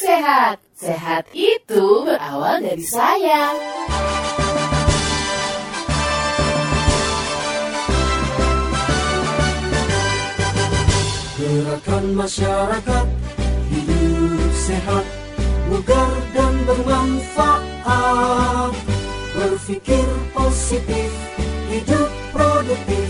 sehat. 0.00 0.56
Sehat 0.80 1.28
itu 1.36 2.08
berawal 2.08 2.64
dari 2.64 2.84
saya. 2.88 3.52
Gerakan 11.40 12.04
masyarakat 12.16 13.06
hidup 13.72 14.52
sehat, 14.56 15.04
bugar 15.68 16.12
dan 16.32 16.54
bermanfaat. 16.64 18.72
Berpikir 19.36 20.08
positif, 20.36 21.10
hidup 21.68 22.08
produktif 22.32 23.08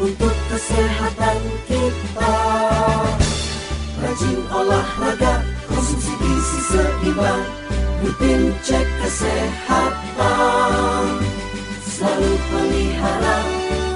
untuk 0.00 0.36
kesehatan 0.52 1.38
kita. 1.68 2.36
Rajin 4.02 4.40
olahraga, 4.52 5.40
gizi 6.52 6.76
seimbang, 6.76 7.44
rutin 8.04 8.52
cek 8.60 8.84
kesehatan. 9.00 11.06
Selalu 11.80 12.32
pelihara 12.50 13.38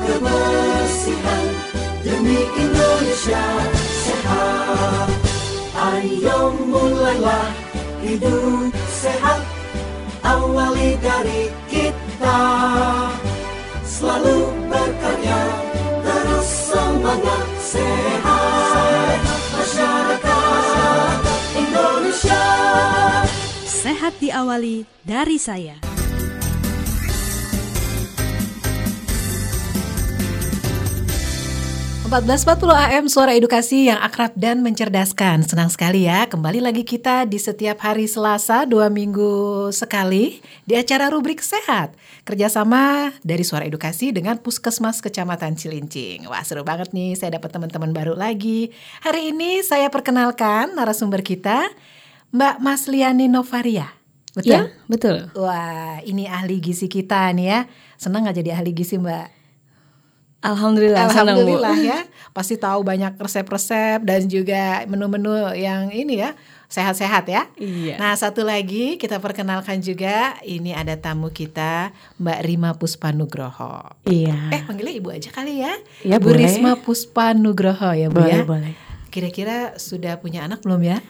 kebersihan 0.09 1.47
demi 2.00 2.41
Indonesia 2.56 3.45
sehat. 4.09 5.09
Ayo 5.77 6.56
mulailah 6.64 7.52
hidup 8.00 8.73
sehat, 8.88 9.45
awali 10.25 10.97
dari 11.05 11.52
kita. 11.69 12.41
Selalu 13.84 14.48
berkarya, 14.73 15.42
terus 16.05 16.48
semangat 16.73 17.47
sehat. 17.61 18.35
Sehat 23.86 24.18
diawali 24.18 24.82
dari 25.06 25.38
saya. 25.38 25.78
1440 32.06 32.66
AM 32.70 33.06
Suara 33.06 33.38
Edukasi 33.38 33.86
yang 33.86 34.02
akrab 34.02 34.34
dan 34.34 34.66
mencerdaskan. 34.66 35.46
Senang 35.46 35.70
sekali 35.70 36.11
ya 36.11 36.27
kembali 36.27 36.66
lagi 36.66 36.83
kita 36.83 37.30
di 37.30 37.38
setiap 37.38 37.78
hari 37.78 38.11
Selasa 38.11 38.66
dua 38.66 38.91
minggu 38.91 39.70
sekali 39.70 40.42
Di 40.66 40.74
acara 40.74 41.06
rubrik 41.06 41.39
Sehat. 41.39 41.94
Kerjasama 42.27 43.14
dari 43.22 43.46
Suara 43.46 43.70
Edukasi 43.70 44.11
dengan 44.11 44.42
Puskesmas 44.42 44.98
Kecamatan 44.98 45.55
Cilincing. 45.55 46.27
Wah 46.27 46.42
seru 46.42 46.66
banget 46.66 46.91
nih 46.91 47.14
saya 47.14 47.39
dapat 47.39 47.55
teman-teman 47.55 47.94
baru 47.94 48.18
lagi. 48.18 48.74
Hari 49.06 49.30
ini 49.30 49.62
saya 49.62 49.86
perkenalkan 49.94 50.74
narasumber 50.74 51.22
kita 51.22 51.70
Mbak 52.34 52.62
Masliani 52.62 53.27
Novaria 53.30 53.96
Betul? 54.36 54.52
Ya, 54.52 54.62
betul. 54.84 55.32
Wah, 55.32 55.96
ini 56.05 56.28
ahli 56.28 56.60
gizi 56.60 56.92
kita 56.92 57.33
nih 57.33 57.46
ya. 57.48 57.60
Senang 57.96 58.28
nggak 58.28 58.44
jadi 58.44 58.60
ahli 58.60 58.77
gizi, 58.77 59.00
Mbak? 59.00 59.33
Alhamdulillah, 60.44 61.08
senang, 61.08 61.41
Bu. 61.41 61.56
Alhamdulillah 61.56 61.77
ya. 61.80 61.98
Pasti 62.36 62.60
tahu 62.60 62.84
banyak 62.84 63.16
resep-resep 63.16 64.05
dan 64.05 64.28
juga 64.28 64.84
menu-menu 64.84 65.33
yang 65.56 65.88
ini 65.88 66.20
ya 66.20 66.36
sehat-sehat 66.68 67.24
ya. 67.33 67.48
Iya. 67.56 67.96
Nah 67.96 68.12
satu 68.12 68.44
lagi 68.44 69.00
kita 69.00 69.24
perkenalkan 69.24 69.80
juga 69.80 70.36
ini 70.44 70.77
ada 70.77 71.00
tamu 71.00 71.33
kita 71.33 71.96
Mbak 72.20 72.40
Rima 72.44 72.70
Puspanugroho. 72.77 74.05
Iya. 74.05 74.52
Eh 74.52 74.62
panggilnya 74.68 74.94
ibu 75.00 75.08
aja 75.08 75.33
kali 75.33 75.64
ya. 75.64 75.72
Ya, 76.05 76.20
Bu 76.20 76.36
boleh. 76.36 76.44
Risma 76.44 76.77
Puspanugroho 76.77 77.96
ya 77.96 78.12
bu 78.12 78.20
boleh, 78.20 78.36
ya. 78.36 78.44
boleh. 78.44 78.74
Kira-kira 79.08 79.80
sudah 79.80 80.20
punya 80.20 80.44
anak 80.44 80.61
belum 80.61 80.84
ya? 80.84 81.00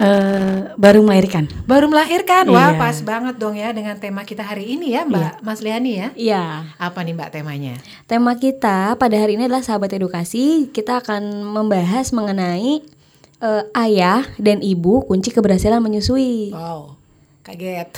Eh, 0.00 0.72
baru 0.80 1.04
melahirkan. 1.04 1.44
Baru 1.68 1.92
melahirkan. 1.92 2.48
Wah 2.48 2.72
Iya. 2.72 2.80
pas 2.80 2.96
banget 3.04 3.36
dong 3.36 3.52
ya 3.52 3.68
dengan 3.76 4.00
tema 4.00 4.24
kita 4.24 4.40
hari 4.40 4.72
ini 4.80 4.96
ya 4.96 5.04
Mbak 5.04 5.44
Mas 5.44 5.60
Liani 5.60 5.92
ya. 6.00 6.08
Iya. 6.16 6.44
Apa 6.80 7.04
nih 7.04 7.12
Mbak 7.12 7.28
temanya? 7.36 7.76
Tema 8.08 8.32
kita 8.32 8.96
pada 8.96 9.16
hari 9.20 9.36
ini 9.36 9.44
adalah 9.44 9.60
sahabat 9.60 9.92
edukasi. 9.92 10.72
Kita 10.72 11.04
akan 11.04 11.44
membahas 11.44 12.16
mengenai 12.16 12.80
eh, 13.44 13.64
ayah 13.76 14.24
dan 14.40 14.64
ibu 14.64 15.04
kunci 15.04 15.28
keberhasilan 15.36 15.84
menyusui. 15.84 16.56
Wow, 16.56 16.96
kaget. 17.44 17.92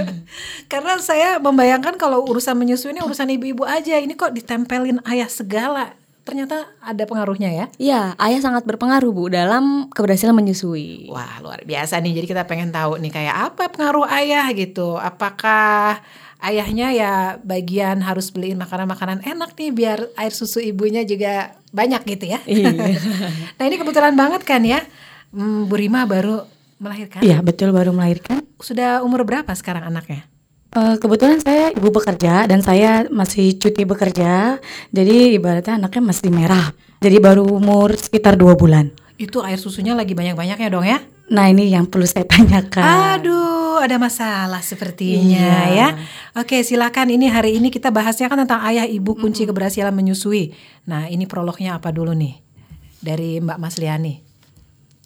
Karena 0.72 0.96
saya 0.96 1.36
membayangkan 1.44 2.00
kalau 2.00 2.24
urusan 2.24 2.56
menyusui 2.56 2.96
ini 2.96 3.04
urusan 3.04 3.28
ibu-ibu 3.28 3.68
aja. 3.68 4.00
Ini 4.00 4.16
kok 4.16 4.32
ditempelin 4.32 5.04
ayah 5.04 5.28
segala. 5.28 5.92
Ternyata 6.24 6.72
ada 6.80 7.04
pengaruhnya 7.04 7.52
ya. 7.52 7.66
Iya, 7.76 8.00
ayah 8.16 8.40
sangat 8.40 8.64
berpengaruh 8.64 9.12
Bu 9.12 9.28
dalam 9.28 9.92
keberhasilan 9.92 10.32
menyusui. 10.32 11.12
Wah, 11.12 11.36
luar 11.44 11.60
biasa 11.68 12.00
nih. 12.00 12.16
Jadi 12.16 12.26
kita 12.32 12.48
pengen 12.48 12.72
tahu 12.72 12.96
nih 12.96 13.12
kayak 13.12 13.52
apa 13.52 13.68
pengaruh 13.68 14.08
ayah 14.08 14.48
gitu. 14.56 14.96
Apakah 14.96 16.00
ayahnya 16.40 16.96
ya 16.96 17.12
bagian 17.44 18.00
harus 18.00 18.32
beliin 18.32 18.56
makanan-makanan 18.56 19.20
enak 19.20 19.52
nih 19.56 19.70
biar 19.72 19.98
air 20.16 20.32
susu 20.32 20.64
ibunya 20.64 21.04
juga 21.04 21.60
banyak 21.76 22.00
gitu 22.16 22.24
ya. 22.32 22.40
Iya. 22.48 22.72
nah, 23.60 23.64
ini 23.68 23.76
kebetulan 23.76 24.16
banget 24.16 24.48
kan 24.48 24.64
ya. 24.64 24.80
Hmm, 25.28 25.68
Bu 25.68 25.76
Rima 25.76 26.08
baru 26.08 26.40
melahirkan. 26.80 27.20
Iya, 27.20 27.44
betul 27.44 27.68
baru 27.76 27.92
melahirkan. 27.92 28.40
Sudah 28.64 29.04
umur 29.04 29.28
berapa 29.28 29.52
sekarang 29.52 29.92
anaknya? 29.92 30.24
Eh, 30.74 30.96
kebetulan 30.98 31.38
saya 31.38 31.70
ibu 31.70 31.86
bekerja 31.94 32.50
dan 32.50 32.58
saya 32.58 33.06
masih 33.06 33.54
cuti 33.62 33.86
bekerja. 33.86 34.58
Jadi 34.90 35.38
ibaratnya 35.38 35.78
anaknya 35.78 36.02
masih 36.02 36.34
merah. 36.34 36.74
Jadi 36.98 37.22
baru 37.22 37.46
umur 37.46 37.94
sekitar 37.94 38.34
dua 38.34 38.58
bulan. 38.58 38.90
Itu 39.14 39.38
air 39.46 39.54
susunya 39.62 39.94
lagi 39.94 40.18
banyak-banyaknya 40.18 40.68
dong 40.74 40.82
ya? 40.82 40.98
Nah 41.30 41.46
ini 41.46 41.70
yang 41.70 41.86
perlu 41.86 42.02
saya 42.10 42.26
tanyakan. 42.26 42.82
Aduh, 43.22 43.78
ada 43.78 44.02
masalah 44.02 44.58
sepertinya 44.66 45.70
Iya. 45.70 45.78
ya. 45.78 45.88
Oke, 46.42 46.66
silakan. 46.66 47.14
Ini 47.14 47.30
hari 47.30 47.62
ini 47.62 47.70
kita 47.70 47.94
bahasnya 47.94 48.26
kan 48.26 48.42
tentang 48.42 48.66
ayah 48.66 48.82
ibu 48.82 49.14
kunci 49.14 49.46
keberhasilan 49.46 49.94
menyusui. 49.94 50.58
Nah, 50.90 51.06
ini 51.06 51.30
prolognya 51.30 51.78
apa 51.78 51.94
dulu 51.94 52.10
nih? 52.18 52.34
Dari 52.98 53.38
Mbak 53.38 53.58
Mas 53.62 53.78
Liani. 53.78 54.18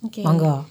Oke. 0.00 0.24
Monggo. 0.24 0.64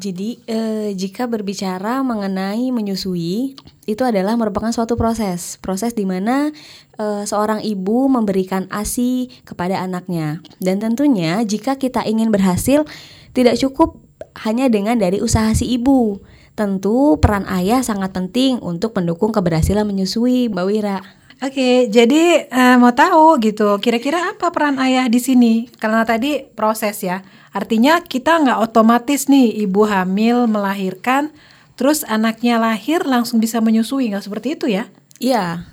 Jadi 0.00 0.40
eh, 0.48 0.96
jika 0.96 1.28
berbicara 1.28 2.00
mengenai 2.00 2.72
menyusui 2.72 3.52
itu 3.84 4.00
adalah 4.00 4.32
merupakan 4.32 4.72
suatu 4.72 4.96
proses, 4.96 5.60
proses 5.60 5.92
di 5.92 6.08
mana 6.08 6.48
eh, 6.96 7.22
seorang 7.28 7.60
ibu 7.60 8.08
memberikan 8.08 8.64
ASI 8.72 9.28
kepada 9.44 9.76
anaknya. 9.76 10.40
Dan 10.56 10.80
tentunya 10.80 11.44
jika 11.44 11.76
kita 11.76 12.08
ingin 12.08 12.32
berhasil 12.32 12.88
tidak 13.36 13.60
cukup 13.60 14.00
hanya 14.40 14.72
dengan 14.72 14.96
dari 14.96 15.20
usaha 15.20 15.52
si 15.52 15.68
ibu. 15.68 16.16
Tentu 16.56 17.20
peran 17.20 17.44
ayah 17.52 17.84
sangat 17.84 18.16
penting 18.16 18.56
untuk 18.64 18.96
mendukung 18.96 19.36
keberhasilan 19.36 19.84
menyusui, 19.84 20.48
Mbak 20.48 20.64
Wira. 20.64 20.98
Oke, 21.40 21.88
jadi 21.92 22.48
eh, 22.48 22.76
mau 22.80 22.92
tahu 22.92 23.40
gitu, 23.40 23.76
kira-kira 23.80 24.32
apa 24.32 24.48
peran 24.48 24.76
ayah 24.80 25.08
di 25.08 25.20
sini? 25.20 25.68
Karena 25.76 26.04
tadi 26.04 26.44
proses 26.52 27.00
ya, 27.00 27.24
artinya 27.50 28.00
kita 28.00 28.38
nggak 28.40 28.58
otomatis 28.60 29.26
nih 29.26 29.62
ibu 29.62 29.82
hamil 29.84 30.46
melahirkan, 30.46 31.30
terus 31.74 32.02
anaknya 32.04 32.56
lahir 32.56 33.02
langsung 33.02 33.38
bisa 33.38 33.58
menyusui, 33.58 34.10
nggak 34.10 34.24
seperti 34.24 34.54
itu 34.54 34.66
ya? 34.68 34.86
Iya, 35.18 35.64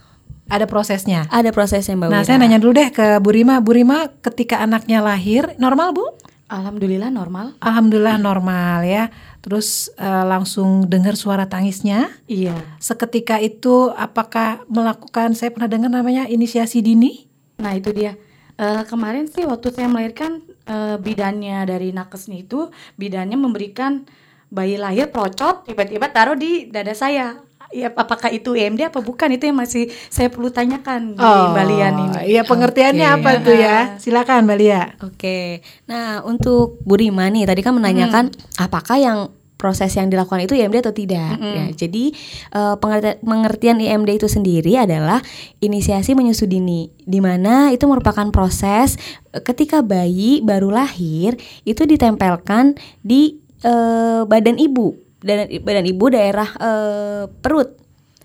Ada 0.47 0.63
prosesnya. 0.63 1.27
ada 1.27 1.51
prosesnya 1.51 1.99
Mbak 1.99 2.07
Nah, 2.07 2.21
Wira. 2.23 2.27
saya 2.27 2.37
nanya 2.39 2.55
dulu 2.55 2.79
deh 2.79 2.87
ke 2.89 3.19
Bu 3.19 3.35
Rima. 3.35 3.59
Bu 3.59 3.75
Rima, 3.75 4.07
ketika 4.23 4.63
anaknya 4.63 5.03
lahir, 5.03 5.51
normal 5.59 5.91
Bu? 5.91 6.07
Alhamdulillah 6.47 7.11
normal. 7.11 7.59
Alhamdulillah 7.59 8.15
normal 8.15 8.87
ya. 8.87 9.11
Terus 9.43 9.91
eh, 9.99 10.23
langsung 10.23 10.87
dengar 10.87 11.19
suara 11.19 11.51
tangisnya. 11.51 12.07
Iya. 12.31 12.55
Seketika 12.79 13.43
itu 13.43 13.91
apakah 13.91 14.63
melakukan, 14.71 15.35
saya 15.35 15.51
pernah 15.51 15.67
dengar 15.67 15.91
namanya 15.91 16.23
inisiasi 16.23 16.79
dini? 16.79 17.27
Nah 17.59 17.75
itu 17.75 17.91
dia. 17.91 18.15
Eh, 18.55 18.83
kemarin 18.87 19.27
sih 19.27 19.43
waktu 19.43 19.75
saya 19.75 19.91
melahirkan 19.91 20.39
eh, 20.67 20.95
bidannya 20.99 21.63
dari 21.65 21.89
nakesnya 21.95 22.43
itu 22.43 22.69
bidannya 22.99 23.39
memberikan 23.39 24.03
bayi 24.47 24.79
lahir 24.79 25.11
procot 25.11 25.67
tiba-tiba 25.67 26.11
taruh 26.11 26.35
di 26.35 26.67
dada 26.71 26.95
saya. 26.95 27.43
Ya 27.67 27.91
apakah 27.91 28.31
itu 28.31 28.55
IMD 28.55 28.87
apa 28.87 29.03
bukan 29.03 29.27
itu 29.35 29.43
yang 29.43 29.59
masih 29.59 29.91
saya 30.07 30.31
perlu 30.31 30.47
tanyakan 30.47 31.19
di 31.19 31.31
Balian 31.51 31.95
ini. 31.99 32.31
Iya 32.31 32.47
pengertiannya 32.47 33.07
Oke. 33.11 33.15
apa 33.19 33.29
tuh 33.43 33.55
ya? 33.59 33.77
Silakan 33.99 34.47
Mbak 34.47 34.55
Lia. 34.55 34.83
Oke, 35.03 35.59
nah 35.83 36.23
untuk 36.23 36.79
Bu 36.87 36.95
Rima 36.95 37.27
nih 37.27 37.43
tadi 37.43 37.59
kan 37.59 37.75
menanyakan 37.75 38.31
apakah 38.55 38.95
yang 38.95 39.17
proses 39.57 39.89
yang 39.97 40.07
dilakukan 40.07 40.45
itu 40.45 40.53
IMD 40.53 40.85
atau 40.85 40.93
tidak. 40.93 41.35
Ya, 41.41 41.65
jadi 41.73 42.13
eh, 42.53 42.75
pengerti- 42.77 43.19
pengertian 43.25 43.81
IMD 43.81 44.21
itu 44.21 44.29
sendiri 44.29 44.77
adalah 44.77 45.19
inisiasi 45.59 46.13
menyusu 46.13 46.45
dini, 46.45 46.93
di 47.01 47.19
mana 47.19 47.73
itu 47.73 47.89
merupakan 47.89 48.29
proses 48.29 49.01
eh, 49.33 49.41
ketika 49.41 49.81
bayi 49.81 50.45
baru 50.45 50.69
lahir 50.69 51.35
itu 51.65 51.83
ditempelkan 51.83 52.77
di 53.01 53.41
eh, 53.65 54.21
badan 54.23 54.61
ibu, 54.61 54.93
dan 55.25 55.49
badan 55.65 55.85
ibu 55.89 56.05
daerah 56.13 56.49
eh, 56.61 57.23
perut, 57.41 57.73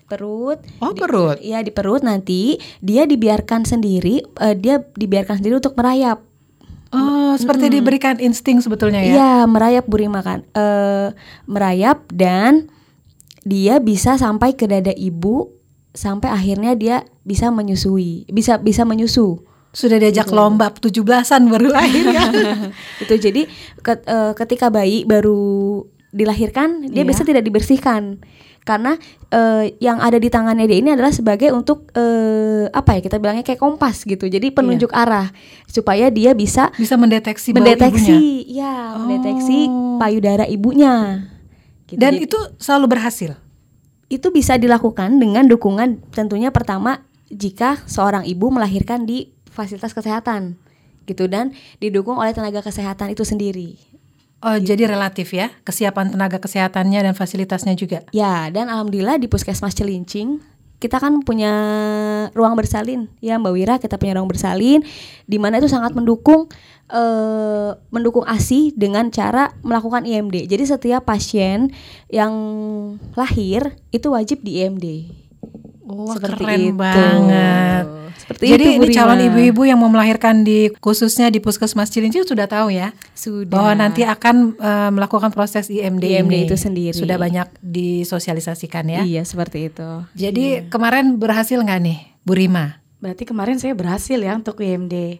perut. 0.05 0.61
Oh 0.85 0.93
perut. 0.93 1.41
Iya 1.41 1.65
di 1.65 1.73
perut 1.73 2.05
nanti 2.05 2.61
dia 2.77 3.09
dibiarkan 3.09 3.65
sendiri, 3.65 4.21
eh, 4.21 4.53
dia 4.53 4.85
dibiarkan 4.85 5.41
sendiri 5.41 5.57
untuk 5.57 5.73
merayap. 5.73 6.21
Oh, 6.93 7.33
seperti 7.35 7.73
diberikan 7.73 8.21
insting 8.21 8.61
sebetulnya 8.61 9.01
ya. 9.01 9.13
Iya, 9.13 9.33
merayap 9.49 9.89
Bu 9.89 9.97
Rima 9.97 10.21
kan. 10.21 10.45
Eh, 10.53 11.09
merayap 11.49 12.05
dan 12.13 12.69
dia 13.43 13.81
bisa 13.81 14.15
sampai 14.15 14.53
ke 14.53 14.69
dada 14.69 14.93
ibu 14.93 15.51
sampai 15.93 16.29
akhirnya 16.29 16.77
dia 16.77 17.03
bisa 17.25 17.49
menyusui, 17.49 18.29
bisa 18.29 18.61
bisa 18.61 18.85
menyusu. 18.85 19.41
Sudah 19.73 19.97
diajak 19.97 20.29
lomba 20.29 20.69
17-an 20.69 21.49
baru 21.49 21.73
lahir 21.73 22.05
ya. 22.13 22.29
itu 23.03 23.13
jadi 23.17 23.41
eh, 23.89 24.31
ketika 24.37 24.69
bayi 24.69 25.01
baru 25.01 25.81
dilahirkan 26.13 26.87
dia 26.87 27.01
Iya. 27.01 27.09
biasa 27.09 27.21
tidak 27.23 27.41
dibersihkan 27.41 28.21
karena 28.63 28.95
eh, 29.27 29.75
yang 29.77 29.99
ada 29.99 30.15
di 30.15 30.29
tangannya 30.29 30.63
dia 30.63 30.77
ini 30.77 30.89
adalah 30.89 31.11
sebagai 31.11 31.51
untuk 31.51 31.91
eh, 31.91 32.69
apa 32.69 32.95
ya 32.95 33.01
kita 33.01 33.17
bilangnya 33.17 33.43
kayak 33.43 33.59
kompas 33.59 34.05
gitu 34.05 34.23
jadi 34.23 34.47
penunjuk 34.49 34.87
arah 34.89 35.33
supaya 35.65 36.07
dia 36.07 36.31
bisa 36.31 36.71
Bisa 36.73 36.95
mendeteksi 36.95 37.51
mendeteksi 37.51 38.13
ibunya. 38.45 38.63
ya 38.63 38.75
mendeteksi 38.95 39.67
Oh. 39.67 39.97
payudara 39.97 40.45
ibunya 40.45 41.27
Gitu. 41.83 41.99
Dan 41.99 42.15
Jadi- 42.15 42.25
itu 42.25 42.39
selalu 42.57 42.85
berhasil. 42.89 43.35
itu 44.07 44.29
bisa 44.29 44.55
dilakukan 44.55 45.17
dengan 45.17 45.43
dukungan 45.43 45.99
tentunya 46.09 46.47
pertama 46.47 47.01
jika 47.27 47.81
seorang 47.83 48.23
ibu 48.23 48.47
melahirkan 48.47 49.03
di 49.03 49.33
fasilitas 49.49 49.89
kesehatan 49.91 50.55
gitu 51.03 51.25
dan 51.25 51.51
didukung 51.77 52.15
oleh 52.15 52.29
tenaga 52.29 52.61
kesehatan 52.61 53.09
itu 53.09 53.21
sendiri. 53.21 53.75
Oh, 54.43 54.59
Gitu. 54.59 54.75
jadi 54.75 54.91
relatif 54.91 55.31
ya, 55.31 55.55
kesiapan 55.63 56.11
tenaga 56.11 56.35
kesehatannya 56.37 56.99
dan 56.99 57.13
fasilitasnya 57.15 57.79
juga. 57.79 58.03
Ya, 58.11 58.51
dan 58.51 58.67
alhamdulillah 58.67 59.15
di 59.15 59.31
Puskesmas 59.31 59.71
Celincing 59.71 60.43
kita 60.83 60.99
kan 60.99 61.23
punya 61.23 61.47
ruang 62.35 62.59
bersalin 62.59 63.07
ya 63.23 63.39
Mbak 63.39 63.53
Wira, 63.55 63.75
kita 63.79 63.95
punya 63.95 64.19
ruang 64.19 64.27
bersalin 64.27 64.83
di 65.23 65.39
mana 65.39 65.63
itu 65.63 65.71
sangat 65.71 65.95
mendukung 65.95 66.51
eh 66.91 67.71
mendukung 67.87 68.27
ASI 68.27 68.75
dengan 68.75 69.07
cara 69.07 69.55
melakukan 69.63 70.03
IMD. 70.03 70.43
Jadi 70.43 70.63
setiap 70.67 71.07
pasien 71.07 71.71
yang 72.11 72.35
lahir 73.15 73.79
itu 73.95 74.11
wajib 74.11 74.43
di 74.43 74.59
IMD. 74.59 74.85
Wah, 75.87 76.19
Seperti 76.19 76.43
keren 76.43 76.59
itu. 76.59 76.75
banget. 76.75 77.85
Seperti 78.23 78.45
Jadi 78.47 78.65
itu, 78.69 78.75
ini 78.79 78.87
calon 78.89 79.15
Rima. 79.15 79.27
ibu-ibu 79.27 79.61
yang 79.63 79.75
mau 79.75 79.87
melahirkan 79.87 80.41
di 80.41 80.71
khususnya 80.77 81.27
di 81.27 81.37
Puskesmas 81.37 81.87
Cilincing 81.87 82.23
sudah 82.23 82.47
tahu 82.47 82.71
ya 82.71 82.95
Sudah. 83.11 83.51
bahwa 83.51 83.71
nanti 83.77 84.01
akan 84.01 84.55
eh, 84.55 84.89
melakukan 84.89 85.27
proses 85.29 85.67
IMD, 85.67 85.99
IMD 86.01 86.31
ini. 86.33 86.47
itu 86.47 86.55
sendiri. 86.55 86.95
Sudah 86.95 87.15
banyak 87.15 87.51
disosialisasikan 87.59 88.87
ya. 88.87 89.01
Iya, 89.03 89.23
seperti 89.23 89.67
itu. 89.67 89.89
Jadi 90.13 90.67
kemarin 90.67 91.15
berhasil 91.15 91.55
nggak 91.55 91.81
nih, 91.81 91.99
Bu 92.21 92.33
Rima? 92.33 92.79
Berarti 92.97 93.23
kemarin 93.23 93.59
saya 93.59 93.75
berhasil 93.75 94.15
ya 94.15 94.31
untuk 94.33 94.55
IMD. 94.57 95.19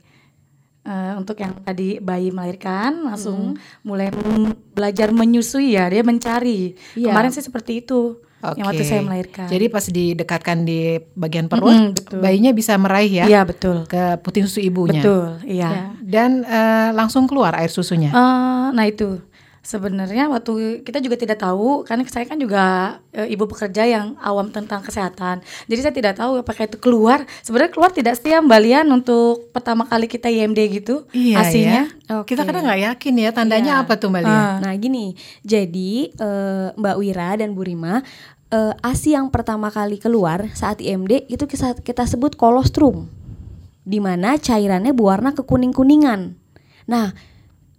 Eh, 0.84 1.14
untuk 1.16 1.36
yang 1.38 1.56
tadi 1.60 1.96
bayi 1.98 2.28
melahirkan 2.28 3.04
langsung 3.06 3.56
mulai 3.82 4.12
m- 4.12 4.52
belajar 4.70 5.12
menyusui 5.12 5.76
ya, 5.76 5.88
dia 5.88 6.04
mencari. 6.04 6.76
Iya. 6.94 7.08
Kemarin 7.10 7.32
sih 7.32 7.40
seperti 7.40 7.80
itu. 7.80 8.20
Yang 8.54 8.68
waktu 8.68 8.84
saya 8.84 9.02
melahirkan. 9.02 9.48
Jadi 9.48 9.66
pas 9.68 9.86
didekatkan 9.88 10.58
di 10.62 10.80
bagian 11.14 11.48
perut, 11.48 11.72
Mm-mm, 11.72 11.96
betul. 11.96 12.20
bayinya 12.20 12.52
bisa 12.52 12.76
meraih 12.76 13.08
ya 13.14 13.26
Iya, 13.26 13.42
betul. 13.44 13.88
ke 13.88 14.20
puting 14.20 14.44
susu 14.44 14.60
ibunya. 14.60 15.00
Betul, 15.00 15.40
iya. 15.44 15.96
Dan 15.98 16.44
eh, 16.44 16.90
langsung 16.92 17.24
keluar 17.24 17.56
air 17.56 17.72
susunya. 17.72 18.12
Eh, 18.12 18.66
nah 18.70 18.84
itu 18.84 19.24
sebenarnya 19.64 20.28
waktu 20.28 20.84
kita 20.84 21.00
juga 21.00 21.16
tidak 21.16 21.40
tahu 21.40 21.88
karena 21.88 22.04
saya 22.12 22.28
kan 22.28 22.36
juga 22.36 23.00
eh, 23.16 23.32
ibu 23.32 23.48
pekerja 23.48 23.88
yang 23.88 24.20
awam 24.20 24.52
tentang 24.52 24.84
kesehatan 24.84 25.40
jadi 25.72 25.80
saya 25.88 25.96
tidak 25.96 26.20
tahu 26.20 26.44
apakah 26.44 26.68
itu 26.68 26.76
keluar 26.78 27.24
sebenarnya 27.40 27.72
keluar 27.72 27.96
tidak 27.96 28.20
sih 28.20 28.36
ya 28.36 28.44
Mbak 28.44 28.60
Lian 28.60 28.88
untuk 28.92 29.48
pertama 29.56 29.88
kali 29.88 30.12
kita 30.12 30.28
IMD 30.28 30.60
gitu 30.68 31.08
Iya 31.16 31.40
asinya 31.40 31.82
ya. 31.88 32.28
Kita 32.28 32.44
kadang 32.44 32.68
nggak 32.68 32.82
yakin 32.94 33.14
ya 33.18 33.32
tandanya 33.32 33.80
Iya. 33.80 33.82
apa 33.88 33.96
tuh 33.98 34.12
Mbak 34.12 34.22
Lia? 34.22 34.36
Ah. 34.36 34.54
Nah 34.62 34.74
gini, 34.76 35.16
jadi 35.42 36.12
eh, 36.14 36.68
Mbak 36.76 36.96
Wira 37.00 37.34
dan 37.40 37.56
Bu 37.58 37.64
Rima, 37.66 38.04
eh, 38.52 38.74
ASI 38.86 39.18
yang 39.18 39.34
pertama 39.34 39.74
kali 39.74 39.98
keluar 39.98 40.46
saat 40.54 40.78
IMD 40.78 41.26
itu 41.26 41.48
kita, 41.48 41.80
kita 41.82 42.04
sebut 42.06 42.36
kolostrum, 42.38 43.10
di 43.82 43.98
mana 43.98 44.38
cairannya 44.38 44.94
berwarna 44.94 45.34
kekuning-kuningan. 45.34 46.38
Nah, 46.86 47.16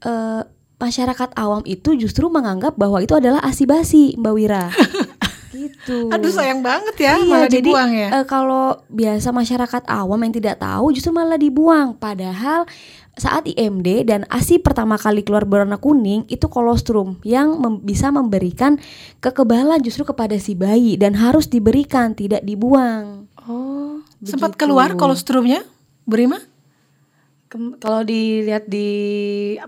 eh, 0.03 0.43
masyarakat 0.77 1.31
awam 1.35 1.63
itu 1.65 1.95
justru 1.95 2.27
menganggap 2.27 2.75
bahwa 2.75 2.99
itu 2.99 3.13
adalah 3.13 3.41
ASI 3.41 3.65
basi, 3.65 4.05
Mbak 4.15 4.35
Wira. 4.35 4.65
gitu. 5.55 6.11
Aduh 6.11 6.29
sayang 6.29 6.61
banget 6.61 6.99
ya 6.99 7.15
Iya, 7.15 7.25
malah 7.25 7.47
jadi 7.47 7.63
dibuang 7.63 7.91
ya. 7.95 8.09
eh, 8.11 8.25
kalau 8.27 8.75
biasa 8.91 9.31
masyarakat 9.31 9.83
awam 9.87 10.19
yang 10.21 10.35
tidak 10.35 10.59
tahu 10.59 10.91
justru 10.91 11.15
malah 11.15 11.39
dibuang. 11.39 11.95
Padahal 11.95 12.67
saat 13.15 13.47
IMD 13.47 14.03
dan 14.03 14.27
ASI 14.27 14.59
pertama 14.59 14.99
kali 14.99 15.23
keluar 15.23 15.47
berwarna 15.47 15.79
kuning 15.79 16.27
itu 16.27 16.51
kolostrum 16.51 17.23
yang 17.23 17.55
mem- 17.57 17.79
bisa 17.79 18.11
memberikan 18.11 18.83
kekebalan 19.23 19.79
justru 19.79 20.03
kepada 20.03 20.35
si 20.37 20.59
bayi 20.59 20.99
dan 20.99 21.15
harus 21.15 21.47
diberikan 21.47 22.13
tidak 22.13 22.43
dibuang. 22.43 23.31
oh, 23.47 24.03
sempat 24.27 24.59
keluar 24.59 24.99
kolostrumnya, 24.99 25.63
Bu 26.03 26.19
Rima? 26.19 26.43
Kem- 26.43 26.54
kalau 27.77 28.03
dilihat 28.03 28.67
di 28.67 28.89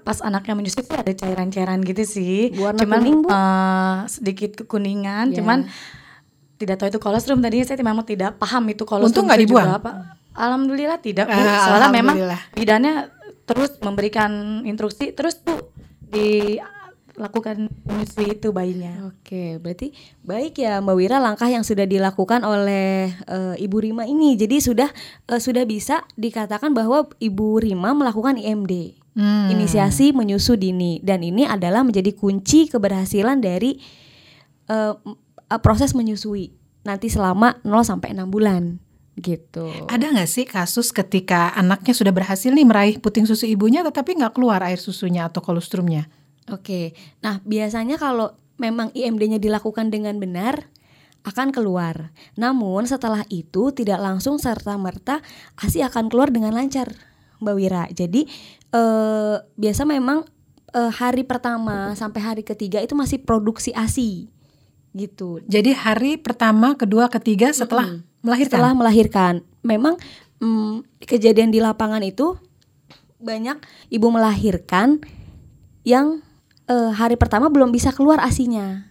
pas 0.00 0.19
anaknya 0.19 0.55
menyusui 0.55 0.83
ada 0.88 1.09
cairan-cairan 1.09 1.79
gitu 1.81 2.03
sih 2.03 2.50
Warna 2.53 2.79
cuman 2.79 2.99
kuning, 2.99 3.17
Bu? 3.21 3.29
eh, 3.29 3.97
sedikit 4.06 4.50
kekuningan 4.56 5.31
Ya. 5.31 5.38
cuman 5.38 5.71
tidak 6.56 6.77
tahu 6.77 6.88
itu 6.88 6.99
kolostrum 6.99 7.38
tadi 7.38 7.62
saya 7.62 7.79
memang 7.79 8.03
tidak 8.03 8.37
paham 8.37 8.67
itu 8.67 8.83
kolostrum 8.83 9.12
Untung 9.12 9.25
nggak 9.27 9.41
dibuang? 9.41 9.69
apa 9.73 9.93
alhamdulillah 10.33 10.99
tidak 10.99 11.27
Bu. 11.27 11.37
Ah, 11.37 11.59
soalnya 11.65 11.88
memang 11.91 12.17
bidannya 12.53 12.94
terus 13.44 13.79
memberikan 13.79 14.31
instruksi 14.62 15.12
terus 15.12 15.38
tuh 15.38 15.71
dilakukan 17.16 17.72
menyusui 17.88 18.36
itu 18.36 18.52
bayinya 18.52 19.08
Oke, 19.08 19.56
berarti 19.56 19.96
baik 20.22 20.60
ya 20.60 20.78
Mbak 20.84 20.96
Wira 21.00 21.16
langkah 21.18 21.48
yang 21.48 21.64
sudah 21.64 21.88
dilakukan 21.88 22.44
oleh 22.44 23.10
eh, 23.10 23.54
Ibu 23.58 23.76
Rima 23.82 24.04
ini. 24.04 24.36
Jadi 24.36 24.60
sudah 24.60 24.92
eh, 25.26 25.40
sudah 25.40 25.64
bisa 25.64 26.04
dikatakan 26.14 26.76
bahwa 26.76 27.08
Ibu 27.16 27.64
Rima 27.64 27.96
melakukan 27.96 28.36
IMD. 28.36 29.00
Hmm. 29.16 29.48
Inisiasi 29.48 30.12
menyusu 30.12 30.60
dini 30.60 31.00
dan 31.00 31.24
ini 31.24 31.48
adalah 31.48 31.80
menjadi 31.80 32.12
kunci 32.12 32.68
keberhasilan 32.68 33.40
dari 33.40 33.80
eh, 34.68 34.94
proses 35.64 35.96
menyusui 35.96 36.52
nanti 36.84 37.10
selama 37.10 37.58
0 37.64 37.82
sampai 37.82 38.14
6 38.14 38.28
bulan 38.30 38.78
gitu. 39.16 39.72
Ada 39.88 40.12
nggak 40.12 40.28
sih 40.28 40.44
kasus 40.44 40.92
ketika 40.92 41.50
anaknya 41.56 41.96
sudah 41.96 42.12
berhasil 42.12 42.52
nih 42.52 42.68
meraih 42.68 42.96
puting 43.00 43.24
susu 43.24 43.48
ibunya 43.48 43.80
tetapi 43.80 44.12
nggak 44.20 44.36
keluar 44.36 44.60
air 44.60 44.76
susunya 44.76 45.24
atau 45.24 45.40
kolostrumnya? 45.40 46.06
Oke, 46.46 46.94
nah 47.19 47.43
biasanya 47.43 47.98
kalau 47.98 48.38
memang 48.56 48.94
IMD-nya 48.94 49.43
dilakukan 49.43 49.90
dengan 49.90 50.16
benar 50.22 50.71
akan 51.26 51.50
keluar. 51.50 52.14
Namun 52.38 52.87
setelah 52.87 53.26
itu 53.26 53.75
tidak 53.75 53.99
langsung 53.99 54.38
serta 54.38 54.78
merta 54.78 55.18
ASI 55.59 55.82
akan 55.82 56.06
keluar 56.06 56.30
dengan 56.30 56.54
lancar, 56.54 56.94
Mbak 57.42 57.54
Wira. 57.59 57.85
Jadi 57.90 58.30
eh, 58.71 59.37
biasa 59.42 59.82
memang 59.82 60.23
eh, 60.71 60.92
hari 60.94 61.26
pertama 61.26 61.99
sampai 61.99 62.21
hari 62.23 62.42
ketiga 62.47 62.78
itu 62.78 62.94
masih 62.94 63.18
produksi 63.18 63.75
ASI, 63.75 64.30
gitu. 64.97 65.44
Jadi 65.44 65.76
hari 65.76 66.16
pertama, 66.16 66.73
kedua, 66.78 67.12
ketiga 67.12 67.52
setelah 67.52 68.00
melahirkan. 68.25 68.50
Setelah 68.56 68.73
melahirkan, 68.73 69.35
memang 69.61 70.00
mm, 70.40 71.04
kejadian 71.04 71.52
di 71.52 71.61
lapangan 71.61 72.00
itu 72.00 72.40
banyak 73.21 73.61
ibu 73.92 74.09
melahirkan 74.09 75.04
yang 75.85 76.25
eh, 76.66 76.90
hari 76.92 77.14
pertama 77.14 77.49
belum 77.49 77.70
bisa 77.70 77.90
keluar 77.90 78.20
asinya. 78.23 78.87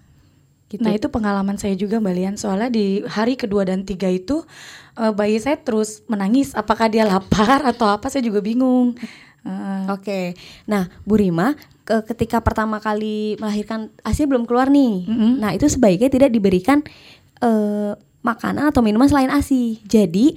Gitu. 0.66 0.82
Nah 0.82 0.98
itu 0.98 1.08
pengalaman 1.14 1.62
saya 1.62 1.78
juga 1.78 2.02
Mbak 2.02 2.14
Lian 2.18 2.36
Soalnya 2.42 2.74
di 2.74 3.06
hari 3.06 3.38
kedua 3.38 3.70
dan 3.70 3.86
tiga 3.86 4.10
itu 4.10 4.42
eh, 4.98 5.14
Bayi 5.14 5.38
saya 5.38 5.62
terus 5.62 6.02
menangis 6.10 6.58
Apakah 6.58 6.90
dia 6.90 7.06
lapar 7.06 7.62
atau 7.72 7.86
apa 7.86 8.10
saya 8.10 8.26
juga 8.26 8.42
bingung 8.42 8.98
Eh, 9.46 9.84
Oke, 9.94 10.34
nah 10.66 10.90
Bu 11.06 11.22
Rima 11.22 11.54
ke- 11.86 12.02
ketika 12.10 12.42
pertama 12.42 12.82
kali 12.82 13.38
melahirkan 13.38 13.94
asi 14.02 14.26
belum 14.26 14.50
keluar 14.50 14.74
nih. 14.74 15.06
Mm-mm. 15.06 15.38
Nah 15.38 15.54
itu 15.54 15.70
sebaiknya 15.70 16.10
tidak 16.10 16.34
diberikan 16.34 16.82
eh, 17.46 17.94
makanan 18.26 18.74
atau 18.74 18.82
minuman 18.82 19.06
selain 19.06 19.30
asi. 19.30 19.86
Jadi 19.86 20.34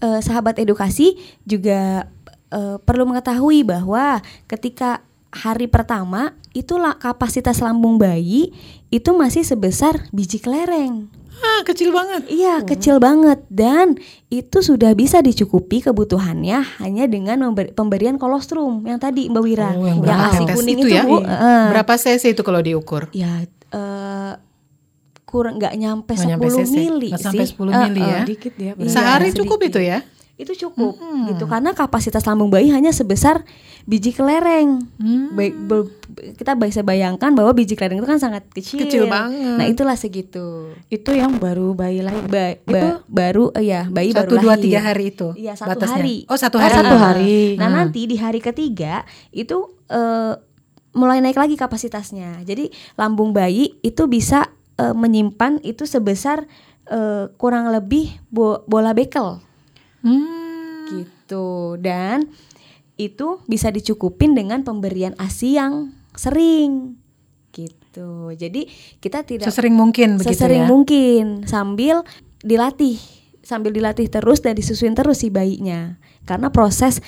eh, 0.00 0.20
sahabat 0.24 0.56
edukasi 0.56 1.20
juga 1.44 2.08
eh, 2.48 2.76
perlu 2.80 3.04
mengetahui 3.04 3.68
bahwa 3.68 4.24
ketika 4.48 5.04
hari 5.30 5.66
pertama 5.66 6.32
itulah 6.50 6.94
kapasitas 6.94 7.58
lambung 7.58 7.96
bayi 7.96 8.50
itu 8.88 9.10
masih 9.12 9.42
sebesar 9.42 10.08
biji 10.10 10.38
kelereng. 10.38 11.08
Ah, 11.38 11.62
kecil 11.62 11.94
banget. 11.94 12.26
Iya, 12.26 12.66
kecil 12.66 12.98
banget 12.98 13.38
dan 13.46 13.94
itu 14.26 14.58
sudah 14.58 14.90
bisa 14.92 15.20
dicukupi 15.20 15.78
kebutuhannya 15.80 16.82
hanya 16.82 17.06
dengan 17.06 17.38
member- 17.40 17.70
pemberian 17.72 18.16
kolostrum 18.16 18.82
yang 18.82 18.98
tadi 18.98 19.30
Mbak 19.30 19.42
Wira. 19.42 19.70
Oh, 19.70 19.86
yang 19.86 20.02
berapa 20.02 20.34
ASI 20.34 20.44
kuning 20.50 20.78
itu 20.80 20.88
ya? 20.90 21.06
Bu. 21.06 21.22
Heeh. 21.22 21.62
Berapa 21.70 21.94
cc 21.94 22.24
itu 22.28 22.42
kalau 22.42 22.58
diukur? 22.58 23.06
Ya 23.12 23.46
eh, 23.46 24.32
kurang 25.22 25.62
nggak 25.62 25.76
nyampe 25.76 26.10
Nggak 26.10 26.26
10 26.26 26.30
nyampe 26.34 26.46
cc. 26.50 26.72
mili 26.74 27.10
sampai 27.14 27.44
sih. 27.44 27.54
10 27.54 27.70
Eh, 27.70 27.78
mili 27.86 28.00
eh. 28.00 28.08
ya. 28.08 28.20
Dikit 28.26 28.54
ya 28.56 28.72
Iya, 28.74 28.88
Sehari 28.90 29.28
sedikit. 29.28 29.38
cukup 29.44 29.58
itu 29.62 29.78
ya? 29.78 29.98
Itu 30.38 30.54
cukup 30.56 30.94
gitu 31.26 31.44
karena 31.44 31.74
kapasitas 31.74 32.22
lambung 32.22 32.46
bayi 32.46 32.70
hanya 32.70 32.88
sebesar 32.88 33.42
biji 33.82 34.12
kelereng. 34.12 34.86
Baik, 35.32 35.54
be- 35.60 35.90
kita 36.32 36.54
bisa 36.54 36.80
bayangkan 36.80 37.34
bahwa 37.34 37.50
biji 37.50 37.74
kelereng 37.74 37.98
itu 37.98 38.06
kan 38.06 38.16
sangat 38.16 38.46
kecil. 38.48 38.78
Kecil 38.78 39.04
banget. 39.04 39.58
Nah 39.58 39.66
itulah 39.66 39.92
segitu. 39.92 40.70
Itu 40.86 41.10
yang 41.10 41.36
baru 41.36 41.74
bayi 41.74 42.00
lahir. 42.00 42.22
Ba- 42.22 42.54
ba- 42.62 43.02
baru 43.04 43.50
eh, 43.52 43.66
ya 43.66 43.82
bayi 43.84 44.14
Satu 44.14 44.30
baru 44.30 44.34
dua 44.40 44.54
lahir. 44.54 44.62
tiga 44.64 44.80
hari 44.80 45.04
itu. 45.10 45.28
Iya 45.34 45.52
satu 45.52 45.74
batasnya. 45.74 45.98
hari. 45.98 46.16
Oh 46.24 46.38
satu 46.38 46.56
Oh, 46.56 46.62
hari. 46.62 46.74
satu 46.76 46.94
hari. 46.96 47.36
Nah 47.56 47.66
Hmm. 47.66 47.76
nanti 47.76 48.00
di 48.04 48.14
hari 48.14 48.38
ketiga 48.38 49.02
itu 49.30 49.58
eh, 49.88 50.34
mulai 50.92 51.18
naik 51.18 51.34
lagi 51.36 51.54
kapasitasnya. 51.54 52.42
Jadi 52.42 52.70
lambung 52.94 53.32
bayi 53.32 53.74
itu 53.80 54.06
bisa 54.06 54.46
eh, 54.76 54.94
menyimpan 54.94 55.58
itu 55.62 55.82
sebesar 55.82 56.46
eh, 56.86 57.26
kurang 57.34 57.68
lebih 57.68 58.22
bo- 58.28 58.62
bola 58.64 58.92
bekel 58.92 59.42
Hmm. 60.00 60.86
gitu. 60.88 61.76
Dan 61.76 62.28
itu 62.94 63.38
bisa 63.46 63.70
dicukupin 63.70 64.34
dengan 64.34 64.62
pemberian 64.62 65.14
ASI 65.16 65.54
yang 65.54 65.94
sering 66.12 66.98
gitu. 67.52 68.34
Jadi 68.34 68.66
kita 68.98 69.22
tidak 69.22 69.46
Sesering 69.46 69.74
mungkin 69.74 70.18
begitu 70.18 70.34
sesering 70.34 70.64
ya. 70.64 70.68
mungkin 70.68 71.24
sambil 71.44 72.02
dilatih 72.38 72.98
sambil 73.42 73.72
dilatih 73.72 74.06
terus 74.06 74.38
dan 74.38 74.54
disusuin 74.54 74.92
terus 74.92 75.24
si 75.24 75.32
bayinya 75.32 75.96
karena 76.28 76.52
proses 76.52 77.00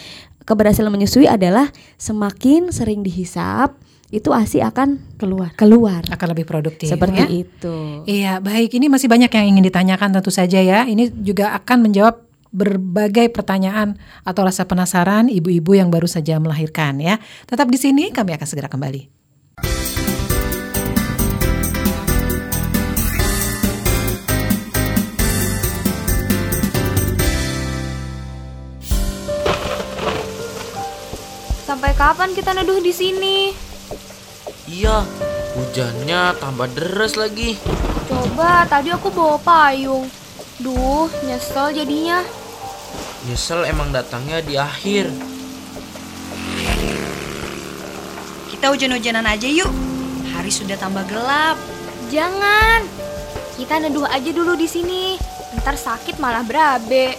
keberhasilan 0.49 0.89
menyusui 0.89 1.29
adalah 1.29 1.69
semakin 2.01 2.73
sering 2.73 3.05
dihisap 3.05 3.77
itu 4.11 4.35
asi 4.35 4.59
akan 4.59 4.99
Keluar. 5.21 5.55
keluar 5.55 6.03
Akan 6.11 6.35
lebih 6.35 6.49
produktif. 6.49 6.91
seperti 6.91 7.23
ya. 7.23 7.27
itu 7.31 7.77
Iya, 8.09 8.33
baik. 8.43 8.75
Ini 8.75 8.91
masih 8.91 9.07
banyak 9.07 9.31
yang 9.31 9.47
ingin 9.55 9.65
ditanyakan 9.71 10.19
tentu 10.19 10.35
saja 10.35 10.59
ya. 10.59 10.83
Ini 10.83 11.15
juga 11.23 11.55
akan 11.55 11.87
menjawab 11.87 12.27
berbagai 12.51 13.31
pertanyaan 13.31 13.99
atau 14.27 14.43
rasa 14.43 14.67
penasaran 14.67 15.31
ibu-ibu 15.31 15.79
yang 15.79 15.89
baru 15.89 16.11
saja 16.11 16.39
melahirkan 16.43 16.99
ya. 16.99 17.19
Tetap 17.47 17.71
di 17.71 17.79
sini, 17.79 18.11
kami 18.11 18.35
akan 18.35 18.47
segera 18.47 18.67
kembali. 18.67 19.21
Sampai 31.71 31.95
kapan 31.95 32.35
kita 32.35 32.51
neduh 32.51 32.83
di 32.83 32.91
sini? 32.91 33.55
Iya, 34.67 35.07
hujannya 35.55 36.35
tambah 36.43 36.67
deras 36.75 37.15
lagi. 37.15 37.55
Coba 38.11 38.67
tadi 38.67 38.91
aku 38.91 39.07
bawa 39.15 39.39
payung. 39.39 40.11
Duh, 40.59 41.07
nyesel 41.23 41.71
jadinya. 41.71 42.40
Nyesel 43.29 43.69
emang 43.69 43.93
datangnya 43.93 44.41
di 44.41 44.57
akhir. 44.57 45.13
Kita 48.49 48.73
hujan-hujanan 48.73 49.29
aja 49.29 49.45
yuk. 49.45 49.69
Hari 50.33 50.49
sudah 50.49 50.81
tambah 50.81 51.05
gelap. 51.05 51.61
Jangan. 52.09 52.89
Kita 53.61 53.77
neduh 53.77 54.09
aja 54.09 54.31
dulu 54.33 54.57
di 54.57 54.65
sini. 54.65 55.21
Ntar 55.61 55.77
sakit 55.77 56.17
malah 56.17 56.41
berabe. 56.41 57.13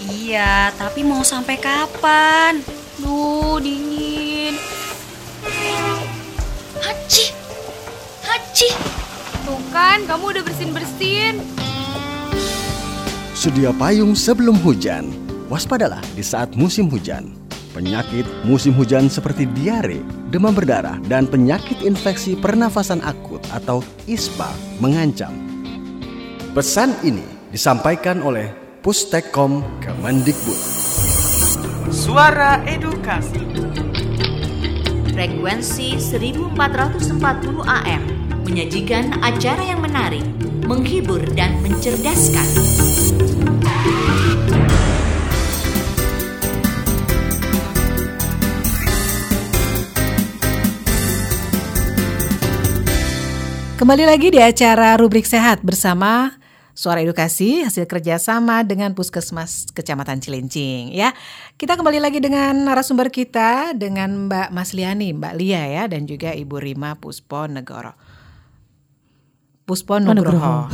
Iya, 0.00 0.72
tapi 0.80 1.04
mau 1.04 1.20
sampai 1.20 1.60
kapan? 1.60 2.64
Duh, 2.96 3.60
dingin. 3.60 4.56
Haci. 6.80 7.36
Haci. 8.24 8.68
Tuh 9.44 9.60
kan, 9.68 10.08
kamu 10.08 10.24
udah 10.36 10.42
bersin-bersin. 10.42 11.61
Sedia 13.42 13.74
payung 13.74 14.14
sebelum 14.14 14.54
hujan. 14.62 15.10
Waspadalah 15.50 15.98
di 16.14 16.22
saat 16.22 16.54
musim 16.54 16.86
hujan. 16.86 17.34
Penyakit 17.74 18.22
musim 18.46 18.70
hujan 18.70 19.10
seperti 19.10 19.50
diare, 19.50 19.98
demam 20.30 20.54
berdarah, 20.54 21.02
dan 21.10 21.26
penyakit 21.26 21.82
infeksi 21.82 22.38
pernafasan 22.38 23.02
akut 23.02 23.42
atau 23.50 23.82
ISPA 24.06 24.46
mengancam. 24.78 25.34
Pesan 26.54 26.94
ini 27.02 27.26
disampaikan 27.50 28.22
oleh 28.22 28.46
Pustekkom 28.78 29.66
Kemendikbud. 29.82 30.62
Suara 31.90 32.62
edukasi. 32.62 33.42
Frekuensi 35.18 35.98
1440 35.98 37.18
AM 37.66 38.02
menyajikan 38.46 39.18
acara 39.18 39.66
yang 39.66 39.82
menarik, 39.82 40.22
menghibur 40.62 41.26
dan 41.34 41.58
mencerdaskan. 41.58 42.91
Kembali 53.82 54.06
lagi 54.06 54.30
di 54.30 54.38
acara 54.38 54.94
Rubrik 54.94 55.26
Sehat 55.26 55.66
bersama 55.66 56.38
Suara 56.70 57.02
Edukasi 57.02 57.66
hasil 57.66 57.90
kerjasama 57.90 58.62
dengan 58.62 58.94
Puskesmas 58.94 59.74
Kecamatan 59.74 60.22
Cilincing 60.22 60.94
ya. 60.94 61.10
Kita 61.58 61.74
kembali 61.74 61.98
lagi 61.98 62.22
dengan 62.22 62.62
narasumber 62.62 63.10
kita 63.10 63.74
dengan 63.74 64.30
Mbak 64.30 64.54
Masliani, 64.54 65.18
Mbak 65.18 65.34
Lia 65.34 65.66
ya 65.66 65.90
dan 65.90 66.06
juga 66.06 66.30
Ibu 66.30 66.62
Rima 66.62 66.94
Puspo 66.94 67.50
Negoro. 67.50 67.98
Puspo 69.66 69.98
Nugroho. 69.98 70.70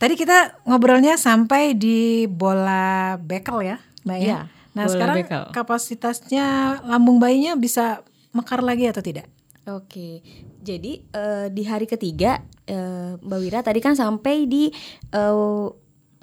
Tadi 0.00 0.16
kita 0.16 0.64
ngobrolnya 0.64 1.20
sampai 1.20 1.76
di 1.76 2.24
bola 2.24 3.20
bekel 3.20 3.68
ya, 3.68 3.76
Mbak 4.08 4.16
ya. 4.16 4.24
Iya, 4.24 4.40
nah, 4.72 4.88
bola 4.88 4.92
sekarang 4.96 5.16
bekel. 5.28 5.42
kapasitasnya 5.52 6.80
lambung 6.88 7.20
bayinya 7.20 7.52
bisa 7.60 8.00
mekar 8.32 8.64
lagi 8.64 8.88
atau 8.88 9.04
tidak? 9.04 9.28
Oke, 9.70 10.24
jadi 10.64 10.98
eh, 11.14 11.46
di 11.52 11.62
hari 11.62 11.86
ketiga 11.86 12.42
eh, 12.66 13.14
Mbak 13.22 13.38
Wira 13.38 13.60
tadi 13.62 13.78
kan 13.78 13.94
sampai 13.94 14.50
di 14.50 14.72
eh, 15.14 15.66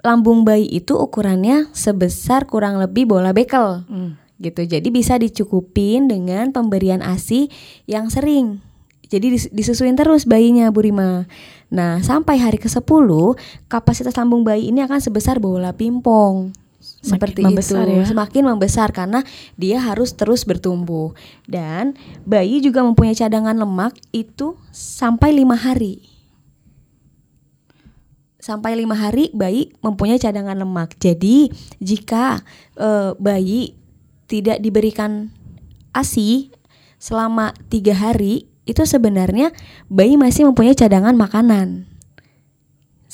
lambung 0.04 0.44
bayi 0.44 0.68
itu 0.68 0.94
ukurannya 0.94 1.72
sebesar 1.72 2.44
kurang 2.44 2.76
lebih 2.76 3.08
bola 3.08 3.32
bekel, 3.32 3.82
gitu. 4.38 4.62
Jadi 4.68 4.88
bisa 4.92 5.18
dicukupin 5.18 6.06
dengan 6.06 6.54
pemberian 6.54 7.02
ASI 7.02 7.50
yang 7.90 8.06
sering. 8.12 8.62
Jadi 9.08 9.32
dis- 9.32 9.50
disusuin 9.50 9.96
terus 9.96 10.28
bayinya 10.28 10.68
Bu 10.68 10.84
Rima. 10.84 11.24
Nah 11.72 12.04
sampai 12.04 12.36
hari 12.38 12.60
ke 12.60 12.68
10 12.68 12.84
kapasitas 13.66 14.12
lambung 14.14 14.44
bayi 14.44 14.68
ini 14.68 14.84
akan 14.84 15.00
sebesar 15.00 15.40
bola 15.40 15.72
pimpong. 15.72 16.52
Seperti 16.78 17.42
membesar 17.42 17.90
itu, 17.90 18.02
ya. 18.02 18.06
semakin 18.06 18.42
membesar 18.54 18.94
karena 18.94 19.26
dia 19.58 19.82
harus 19.82 20.14
terus 20.14 20.46
bertumbuh 20.46 21.10
dan 21.50 21.98
bayi 22.22 22.62
juga 22.62 22.86
mempunyai 22.86 23.18
cadangan 23.18 23.58
lemak 23.58 23.98
itu 24.14 24.54
sampai 24.70 25.34
lima 25.34 25.58
hari. 25.58 26.06
Sampai 28.38 28.78
lima 28.78 28.94
hari 28.94 29.34
bayi 29.34 29.74
mempunyai 29.82 30.22
cadangan 30.22 30.54
lemak. 30.54 30.94
Jadi 31.02 31.50
jika 31.82 32.46
eh, 32.78 33.10
bayi 33.18 33.74
tidak 34.30 34.62
diberikan 34.62 35.34
ASI 35.90 36.54
selama 37.02 37.58
tiga 37.66 37.98
hari 37.98 38.46
itu 38.68 38.84
sebenarnya 38.84 39.50
bayi 39.90 40.14
masih 40.14 40.46
mempunyai 40.46 40.78
cadangan 40.78 41.16
makanan. 41.18 41.87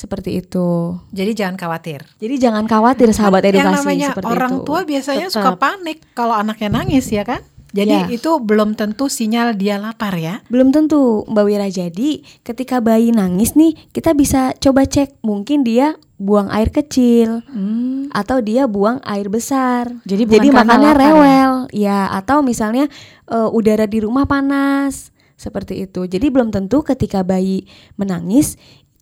Seperti 0.05 0.37
itu. 0.37 1.01
Jadi 1.17 1.33
jangan 1.33 1.57
khawatir. 1.57 2.05
Jadi 2.21 2.35
jangan 2.37 2.69
khawatir 2.69 3.09
sahabat 3.17 3.41
edukasi 3.49 3.57
yang 3.65 3.73
namanya 3.73 4.09
seperti 4.13 4.29
orang 4.29 4.53
itu. 4.53 4.65
tua 4.69 4.81
biasanya 4.85 5.27
Tetap. 5.33 5.37
suka 5.41 5.51
panik 5.57 5.99
kalau 6.13 6.37
anaknya 6.37 6.69
nangis 6.69 7.09
ya 7.09 7.25
kan? 7.25 7.41
Jadi 7.75 7.91
Ya. 7.91 8.07
itu 8.07 8.31
belum 8.39 8.77
tentu 8.77 9.09
sinyal 9.09 9.57
dia 9.57 9.81
lapar 9.81 10.15
ya. 10.15 10.45
Belum 10.47 10.71
tentu 10.71 11.25
Mbak 11.27 11.45
Wira 11.49 11.67
jadi 11.67 12.21
ketika 12.45 12.79
bayi 12.79 13.11
nangis 13.11 13.57
nih 13.57 13.75
kita 13.91 14.13
bisa 14.13 14.53
coba 14.61 14.85
cek 14.85 15.25
mungkin 15.25 15.65
dia 15.65 15.97
buang 16.15 16.47
air 16.55 16.71
kecil 16.71 17.43
atau 18.15 18.39
dia 18.39 18.71
buang 18.71 19.03
air 19.03 19.27
besar. 19.27 19.91
Jadi 20.07 20.23
karena 20.23 20.63
makannya 20.63 20.93
ya? 20.93 21.01
rewel 21.01 21.53
ya 21.75 21.99
atau 22.13 22.45
misalnya 22.45 22.87
eh, 23.27 23.49
udara 23.51 23.89
di 23.89 24.05
rumah 24.05 24.23
panas 24.23 25.11
seperti 25.35 25.83
itu. 25.83 26.07
Jadi 26.07 26.31
belum 26.31 26.55
tentu 26.55 26.87
ketika 26.87 27.27
bayi 27.27 27.67
menangis 27.99 28.55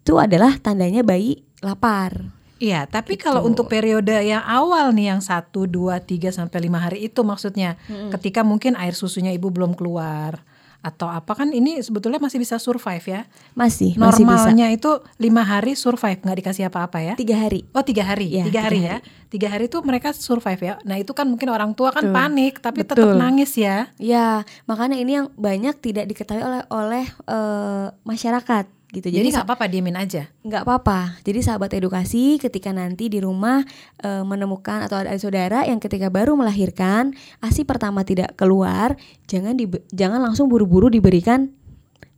itu 0.02 0.18
adalah 0.18 0.59
tandanya 0.59 1.06
bayi 1.06 1.47
lapar. 1.62 2.35
Iya, 2.59 2.87
tapi 2.87 3.18
Gitu. 3.18 3.26
kalau 3.26 3.42
untuk 3.42 3.66
periode 3.66 4.14
yang 4.23 4.42
awal 4.42 4.90
nih 4.90 5.14
yang 5.14 5.23
1, 5.23 5.66
2, 5.66 5.99
3 5.99 6.30
sampai 6.30 6.59
5 6.66 6.78
hari 6.78 7.06
itu 7.06 7.23
maksudnya 7.23 7.75
ketika 8.11 8.42
mungkin 8.42 8.75
air 8.75 8.94
susunya 8.94 9.30
ibu 9.30 9.50
belum 9.50 9.75
keluar 9.75 10.42
atau 10.78 11.06
apa 11.06 11.38
kan 11.38 11.54
ini 11.54 11.78
sebetulnya 11.78 12.18
masih 12.18 12.42
bisa 12.42 12.59
survive 12.59 13.02
ya. 13.06 13.23
Masih 13.54 13.94
masih 13.94 14.26
bisa. 14.26 14.47
Normalnya 14.50 14.75
itu 14.75 14.90
lima 15.18 15.42
hari 15.42 15.78
survive 15.78 16.18
nggak 16.18 16.38
dikasih 16.42 16.66
apa-apa 16.66 16.99
ya. 17.02 17.14
Tiga 17.14 17.38
hari. 17.38 17.62
Oh 17.71 17.87
tiga 17.87 18.02
hari, 18.02 18.26
Ya, 18.30 18.42
tiga 18.42 18.50
tiga 18.50 18.61
hari 18.66 18.80
hari. 18.82 18.90
ya, 18.90 18.97
tiga 19.30 19.47
hari 19.50 19.64
itu 19.66 19.78
mereka 19.82 20.11
survive 20.11 20.59
ya. 20.59 20.75
Nah 20.82 20.99
itu 20.99 21.14
kan 21.14 21.30
mungkin 21.30 21.50
orang 21.50 21.75
tua 21.75 21.90
kan 21.90 22.02
Betul. 22.02 22.14
panik 22.14 22.54
tapi 22.59 22.82
tetap 22.82 22.99
Betul. 22.99 23.14
nangis 23.14 23.54
ya. 23.54 23.90
Ya, 23.99 24.42
makanya 24.66 24.99
ini 24.99 25.23
yang 25.23 25.30
banyak 25.35 25.78
tidak 25.78 26.11
diketahui 26.11 26.42
oleh 26.42 26.62
oleh 26.66 27.04
eh, 27.06 27.87
masyarakat 28.02 28.66
gitu. 28.92 29.08
Jadi 29.08 29.28
nggak 29.28 29.42
apa-apa 29.42 29.66
diemin 29.66 29.96
aja. 29.96 30.28
nggak 30.38 30.62
apa-apa. 30.62 31.16
Jadi 31.20 31.40
sahabat 31.40 31.72
edukasi 31.72 32.37
ketika 32.37 32.70
nanti 32.70 33.08
di 33.08 33.18
rumah 33.18 33.64
e, 33.96 34.20
menemukan 34.20 34.84
atau 34.84 35.00
ada 35.00 35.16
saudara 35.16 35.64
yang 35.64 35.76
ketika 35.76 36.06
baru 36.06 36.32
melahirkan 36.32 37.11
ASI 37.38 37.64
pertama 37.64 38.04
tidak 38.04 38.32
keluar, 38.34 38.94
jangan 39.25 39.56
dibe- 39.56 39.82
jangan 39.88 40.20
langsung 40.20 40.46
buru-buru 40.46 40.87
diberikan 40.87 41.49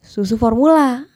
susu 0.01 0.35
formula. 0.35 1.07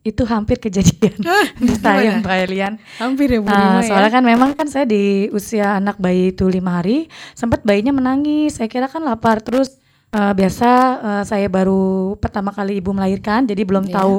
Itu 0.00 0.24
hampir 0.24 0.56
kejadian 0.56 1.20
di 1.60 1.76
gimana? 1.76 2.24
Mbak 2.24 2.36
Elian. 2.42 2.74
Hampir 2.96 3.28
ya 3.30 3.38
Bu 3.38 3.46
Ah, 3.46 3.54
Rima 3.54 3.78
ya. 3.78 3.84
soalnya 3.84 4.10
kan 4.10 4.24
memang 4.24 4.50
kan 4.52 4.64
saya 4.64 4.84
di 4.84 5.28
usia 5.28 5.76
anak 5.76 6.00
bayi 6.00 6.32
itu 6.32 6.48
lima 6.48 6.80
hari 6.80 7.06
sempat 7.32 7.60
bayinya 7.62 7.92
menangis 7.92 8.56
saya 8.56 8.66
kira 8.66 8.88
kan 8.88 9.04
lapar 9.04 9.44
terus 9.44 9.76
eh, 10.10 10.32
biasa 10.34 10.70
eh, 10.98 11.24
saya 11.24 11.46
baru 11.46 11.80
pertama 12.16 12.50
kali 12.50 12.78
ibu 12.78 12.90
melahirkan 12.90 13.44
jadi 13.44 13.62
belum 13.62 13.86
Iya. 13.86 13.94
tahu 13.96 14.14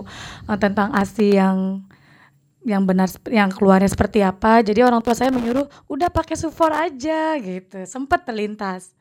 eh, 0.47 0.57
tentang 0.57 0.89
asi 0.91 1.35
yang 1.35 1.83
yang 2.61 2.85
benar 2.85 3.09
yang 3.25 3.49
keluarnya 3.49 3.89
seperti 3.89 4.21
apa. 4.21 4.61
Jadi 4.61 4.85
orang 4.85 5.01
tua 5.01 5.17
saya 5.17 5.33
menyuruh 5.33 5.65
udah 5.89 6.09
pakai 6.09 6.37
sufor 6.37 6.69
aja 6.69 7.33
gitu. 7.37 7.81
Sempat 7.85 8.21
terlintas. 8.21 8.93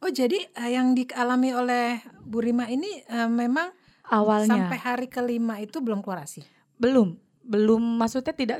Oh 0.00 0.08
jadi 0.08 0.36
eh, 0.56 0.70
yang 0.72 0.92
dialami 0.92 1.52
oleh 1.52 1.86
Bu 2.20 2.40
Rima 2.40 2.64
ini 2.66 3.04
eh, 3.04 3.28
memang 3.28 3.68
awalnya. 4.08 4.48
sampai 4.48 4.78
hari 4.78 5.06
kelima 5.08 5.60
itu 5.60 5.80
belum 5.80 6.00
keluar 6.00 6.24
ASI. 6.24 6.40
belum. 6.74 7.16
Belum 7.40 7.76
maksudnya 8.00 8.32
tidak 8.32 8.58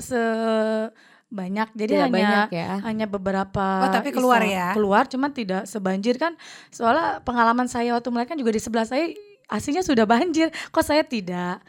sebanyak 1.35 1.67
jadi 1.73 1.91
Tidak 1.91 2.05
hanya 2.05 2.15
banyak 2.15 2.47
ya. 2.49 2.67
hanya 2.81 3.05
beberapa 3.05 3.65
Oh, 3.83 3.91
tapi 3.91 4.09
keluar 4.09 4.39
ya? 4.39 4.71
keluar 4.71 5.03
cuman 5.05 5.29
tidak 5.29 5.67
sebanjir 5.67 6.15
kan 6.15 6.39
soalnya 6.71 7.19
pengalaman 7.21 7.67
saya 7.67 7.91
waktu 7.91 8.07
melahirkan 8.07 8.39
juga 8.39 8.49
di 8.49 8.61
sebelah 8.63 8.87
saya 8.87 9.11
aslinya 9.45 9.83
sudah 9.83 10.07
banjir 10.07 10.47
kok 10.71 10.81
saya 10.81 11.03
tidak 11.03 11.59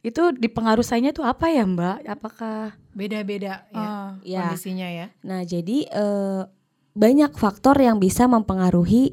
itu 0.00 0.30
di 0.32 0.46
pengaruh 0.46 0.80
saya 0.80 1.02
itu 1.02 1.18
apa 1.20 1.50
ya 1.50 1.66
mbak 1.66 2.06
apakah 2.06 2.78
Beda-beda 2.94 3.66
ya 3.66 3.76
Ah, 3.76 4.10
ya. 4.22 4.48
kondisinya 4.48 4.88
ya. 4.88 5.06
Nah, 5.20 5.42
jadi 5.42 5.84
eh, 5.84 6.42
banyak 6.94 7.34
faktor 7.34 7.76
yang 7.76 7.98
bisa 7.98 8.24
mempengaruhi 8.24 9.12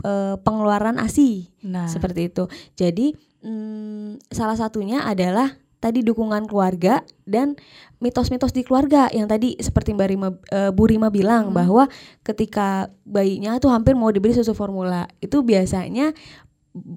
eh, 0.00 0.34
pengeluaran 0.36 0.98
ASI. 0.98 1.46
nah 1.62 1.86
Seperti 1.86 2.26
itu. 2.26 2.50
Jadi 2.74 3.14
mm, 3.38 4.26
salah 4.26 4.58
satunya 4.58 5.04
adalah 5.04 5.46
tadi 5.78 6.02
dukungan 6.02 6.44
keluarga 6.44 7.00
dan 7.22 7.54
mitos-mitos 8.00 8.56
di 8.56 8.64
keluarga 8.64 9.12
yang 9.12 9.28
tadi 9.28 9.54
seperti 9.60 9.92
Mbak 9.92 10.08
Rima, 10.08 10.28
eh, 10.50 10.70
Bu 10.72 10.88
Rima 10.88 11.12
bilang 11.12 11.52
bahwa 11.52 11.86
ketika 12.24 12.88
bayinya 13.04 13.60
tuh 13.60 13.70
hampir 13.70 13.92
mau 13.92 14.08
diberi 14.08 14.32
susu 14.32 14.56
formula 14.56 15.04
itu 15.20 15.44
biasanya 15.44 16.16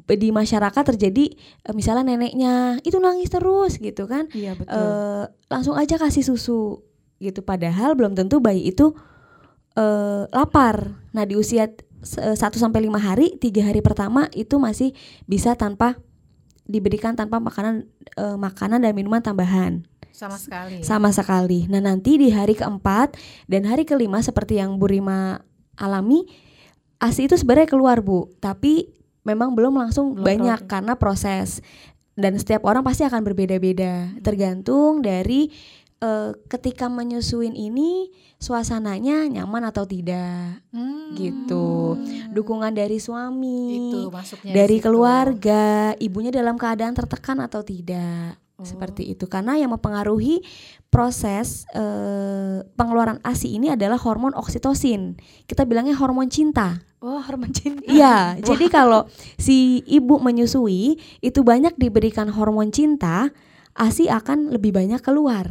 di 0.07 0.29
masyarakat 0.31 0.83
terjadi 0.95 1.25
eh, 1.35 1.73
misalnya 1.75 2.15
neneknya 2.15 2.79
itu 2.87 2.97
nangis 3.03 3.29
terus 3.29 3.77
gitu 3.77 4.07
kan. 4.07 4.31
Iya 4.31 4.55
betul. 4.55 4.73
Eh, 4.73 5.23
langsung 5.51 5.75
aja 5.75 5.99
kasih 5.99 6.23
susu 6.23 6.81
gitu. 7.19 7.43
Padahal 7.43 7.99
belum 7.99 8.15
tentu 8.15 8.39
bayi 8.39 8.71
itu 8.71 8.95
eh, 9.75 10.23
lapar. 10.31 11.03
Nah 11.11 11.27
di 11.27 11.35
usia 11.35 11.67
1 12.03 12.35
sampai 12.35 12.83
lima 12.83 12.99
hari 12.99 13.39
tiga 13.39 13.63
hari 13.63 13.79
pertama 13.79 14.27
itu 14.35 14.59
masih 14.59 14.91
bisa 15.23 15.55
tanpa 15.55 15.95
diberikan 16.67 17.15
tanpa 17.15 17.39
makanan 17.39 17.87
eh, 18.15 18.37
makanan 18.39 18.83
dan 18.83 18.95
minuman 18.95 19.23
tambahan 19.23 19.83
Sama 20.23 20.37
sekali. 20.37 20.77
sama 20.81 21.09
sekali 21.09 21.59
nah 21.67 21.79
nanti 21.79 22.15
di 22.15 22.29
hari 22.29 22.53
keempat 22.53 23.19
dan 23.45 23.63
hari 23.63 23.83
kelima 23.83 24.19
seperti 24.19 24.55
yang 24.55 24.75
Bu 24.75 24.87
Rima 24.87 25.43
alami 25.75 26.23
asi 26.97 27.25
itu 27.25 27.35
sebenarnya 27.35 27.67
keluar 27.67 27.99
Bu 27.99 28.31
tapi 28.37 28.87
memang 29.21 29.51
belum 29.51 29.75
langsung 29.77 30.13
Belum 30.13 30.23
banyak 30.23 30.59
proses. 30.59 30.71
karena 30.71 30.93
proses 30.95 31.49
dan 32.13 32.33
setiap 32.33 32.63
orang 32.63 32.81
pasti 32.81 33.01
akan 33.01 33.19
berbeda-beda 33.21 34.15
tergantung 34.19 34.99
dari 34.99 35.49
eh, 35.99 36.31
ketika 36.47 36.87
menyusuin 36.87 37.51
ini 37.51 38.11
suasananya 38.37 39.23
nyaman 39.29 39.63
atau 39.65 39.83
tidak 39.83 40.59
Hmm. 40.69 41.15
gitu 41.15 41.95
dukungan 42.29 42.71
dari 42.71 42.97
suami 42.97 43.89
Itu 43.89 44.11
dari 44.45 44.77
situ. 44.77 44.83
keluarga 44.83 45.63
ibunya 45.97 46.29
dalam 46.29 46.53
keadaan 46.53 46.91
tertekan 46.91 47.39
atau 47.39 47.61
tidak 47.61 48.35
Oh. 48.53 48.61
seperti 48.61 49.09
itu 49.09 49.25
karena 49.25 49.57
yang 49.57 49.73
mempengaruhi 49.73 50.45
proses 50.93 51.65
eh, 51.73 52.61
pengeluaran 52.77 53.17
ASI 53.25 53.57
ini 53.57 53.73
adalah 53.73 53.97
hormon 53.97 54.37
oksitosin 54.37 55.17
kita 55.49 55.65
bilangnya 55.65 55.97
hormon 55.97 56.29
cinta 56.29 56.77
oh 57.01 57.17
hormon 57.17 57.49
cinta 57.49 57.81
Iya, 57.83 58.39
jadi 58.39 58.69
kalau 58.71 59.09
si 59.35 59.81
ibu 59.89 60.21
menyusui 60.21 61.01
itu 61.19 61.39
banyak 61.43 61.75
diberikan 61.75 62.31
hormon 62.31 62.71
cinta, 62.71 63.33
ASI 63.75 64.07
akan 64.07 64.53
lebih 64.53 64.71
banyak 64.71 65.03
keluar. 65.03 65.49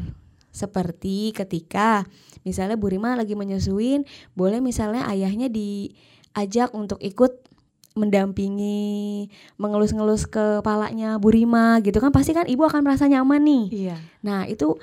Seperti 0.52 1.32
ketika 1.36 2.08
misalnya 2.44 2.80
Bu 2.80 2.88
Rima 2.88 3.16
lagi 3.16 3.36
menyusuin, 3.36 4.04
boleh 4.36 4.64
misalnya 4.64 5.08
ayahnya 5.12 5.52
diajak 5.52 6.72
untuk 6.72 7.00
ikut 7.04 7.51
mendampingi, 7.94 9.28
mengelus-ngelus 9.56 10.24
kepalanya 10.24 11.16
Bu 11.16 11.28
Rima 11.28 11.80
gitu 11.80 11.96
kan 11.96 12.08
pasti 12.08 12.32
kan 12.32 12.44
ibu 12.44 12.62
akan 12.62 12.82
merasa 12.82 13.04
nyaman 13.04 13.40
nih. 13.40 13.64
iya 13.70 13.96
Nah, 14.20 14.44
itu 14.44 14.76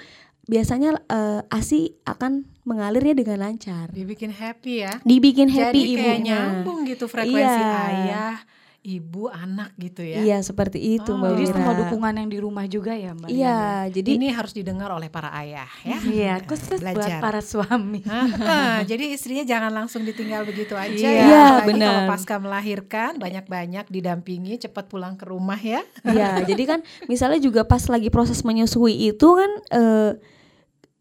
biasanya 0.43 0.97
eh, 1.05 1.41
ASI 1.47 1.93
akan 2.03 2.45
mengalirnya 2.63 3.13
dengan 3.13 3.37
lancar. 3.39 3.89
Dibikin 3.89 4.29
happy 4.29 4.73
ya. 4.79 4.93
Dibikin 5.01 5.45
happy 5.47 5.77
Jadi 5.79 5.93
kayak 5.95 6.17
ibunya. 6.17 6.37
nyambung 6.37 6.79
gitu 6.83 7.05
frekuensi 7.05 7.37
Iya. 7.59 7.77
ayah, 7.87 8.35
ibu, 8.81 9.27
anak 9.27 9.75
gitu 9.75 10.01
ya. 10.01 10.19
Iya, 10.19 10.37
seperti 10.39 10.79
itu 10.79 11.09
Oh, 11.09 11.19
Mbak 11.19 11.29
jadi 11.29 11.43
Wira. 11.43 11.51
semua 11.53 11.73
dukungan 11.75 12.13
yang 12.15 12.27
di 12.27 12.37
rumah 12.37 12.63
juga 12.63 12.91
ya 12.91 13.11
mbak 13.11 13.27
Iya, 13.27 13.59
jadi 13.91 14.09
Ini 14.15 14.27
harus 14.31 14.51
didengar 14.51 14.87
oleh 14.89 15.07
para 15.07 15.35
ayah 15.35 15.67
ya. 15.81 15.99
iya 16.01 16.33
khusus 16.39 16.77
buat 16.77 16.95
Belajar. 16.95 17.19
para 17.19 17.39
suami 17.39 17.99
Ah, 18.39 18.79
jadi 18.81 19.11
istrinya 19.11 19.43
jangan 19.43 19.75
langsung 19.75 20.01
ditinggal 20.01 20.43
begitu 20.43 20.73
aja 20.73 20.95
Iya, 20.95 21.11
ya. 21.11 21.43
Apalagi 21.59 21.67
benar. 21.67 21.87
Kalau 21.89 22.01
pasca 22.07 22.35
melahirkan 22.37 23.11
banyak-banyak 23.15 23.85
didampingi, 23.85 24.55
cepat 24.57 24.87
pulang 24.87 25.13
ke 25.13 25.27
rumah 25.27 25.59
ya. 25.59 25.83
Iya, 26.01 26.39
jadi 26.49 26.63
kan 26.65 26.79
misalnya 27.05 27.37
juga 27.37 27.63
pas 27.63 27.83
lagi 27.85 28.07
proses 28.07 28.39
menyusui 28.41 28.95
itu 29.07 29.27
kan 29.29 29.51
eh, 29.71 30.11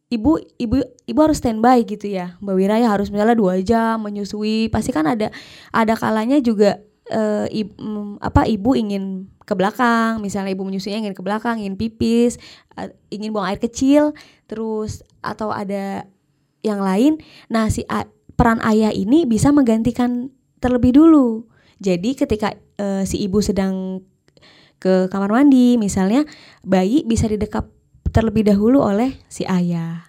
ibu 0.08 0.34
ibu 0.56 0.76
ibu 1.04 1.18
harus 1.20 1.36
standby 1.36 1.84
gitu 1.84 2.08
ya, 2.08 2.34
Mbak 2.40 2.54
Wira 2.54 2.76
ya 2.76 2.88
harus 2.90 3.06
misalnya 3.06 3.36
dua 3.36 3.60
jam 3.60 4.00
menyusui. 4.00 4.66
Pasti 4.66 4.88
kan 4.88 5.04
ada 5.04 5.28
ada 5.70 5.94
kalanya 5.94 6.40
juga 6.40 6.80
eh, 7.10 7.46
ib- 7.64 7.76
mm, 7.76 8.20
apa 8.20 8.44
ibu 8.44 8.76
ingin 8.76 9.28
ke 9.44 9.56
belakang, 9.56 10.20
misalnya 10.20 10.52
ibu 10.52 10.64
menyusuinya 10.64 11.08
ingin 11.08 11.16
ke 11.16 11.24
belakang, 11.24 11.60
ingin 11.60 11.80
pipis, 11.80 12.36
eh, 12.76 12.92
ingin 13.08 13.32
buang 13.32 13.48
air 13.48 13.60
kecil, 13.60 14.12
terus 14.44 15.00
atau 15.24 15.48
ada 15.48 16.04
yang 16.60 16.80
lain. 16.84 17.16
Nah, 17.48 17.72
si 17.72 17.84
a- 17.88 18.08
peran 18.38 18.60
ayah 18.62 18.94
ini 18.94 19.24
bisa 19.24 19.50
menggantikan 19.50 20.30
terlebih 20.62 20.94
dulu. 20.94 21.48
Jadi 21.82 22.14
ketika 22.14 22.54
eh, 22.78 23.02
si 23.02 23.18
ibu 23.22 23.42
sedang 23.42 24.02
ke 24.78 25.10
kamar 25.10 25.34
mandi 25.34 25.74
misalnya 25.74 26.22
bayi 26.62 27.02
bisa 27.02 27.26
didekap 27.26 27.66
terlebih 28.14 28.46
dahulu 28.46 28.78
oleh 28.78 29.18
si 29.26 29.42
ayah. 29.42 30.06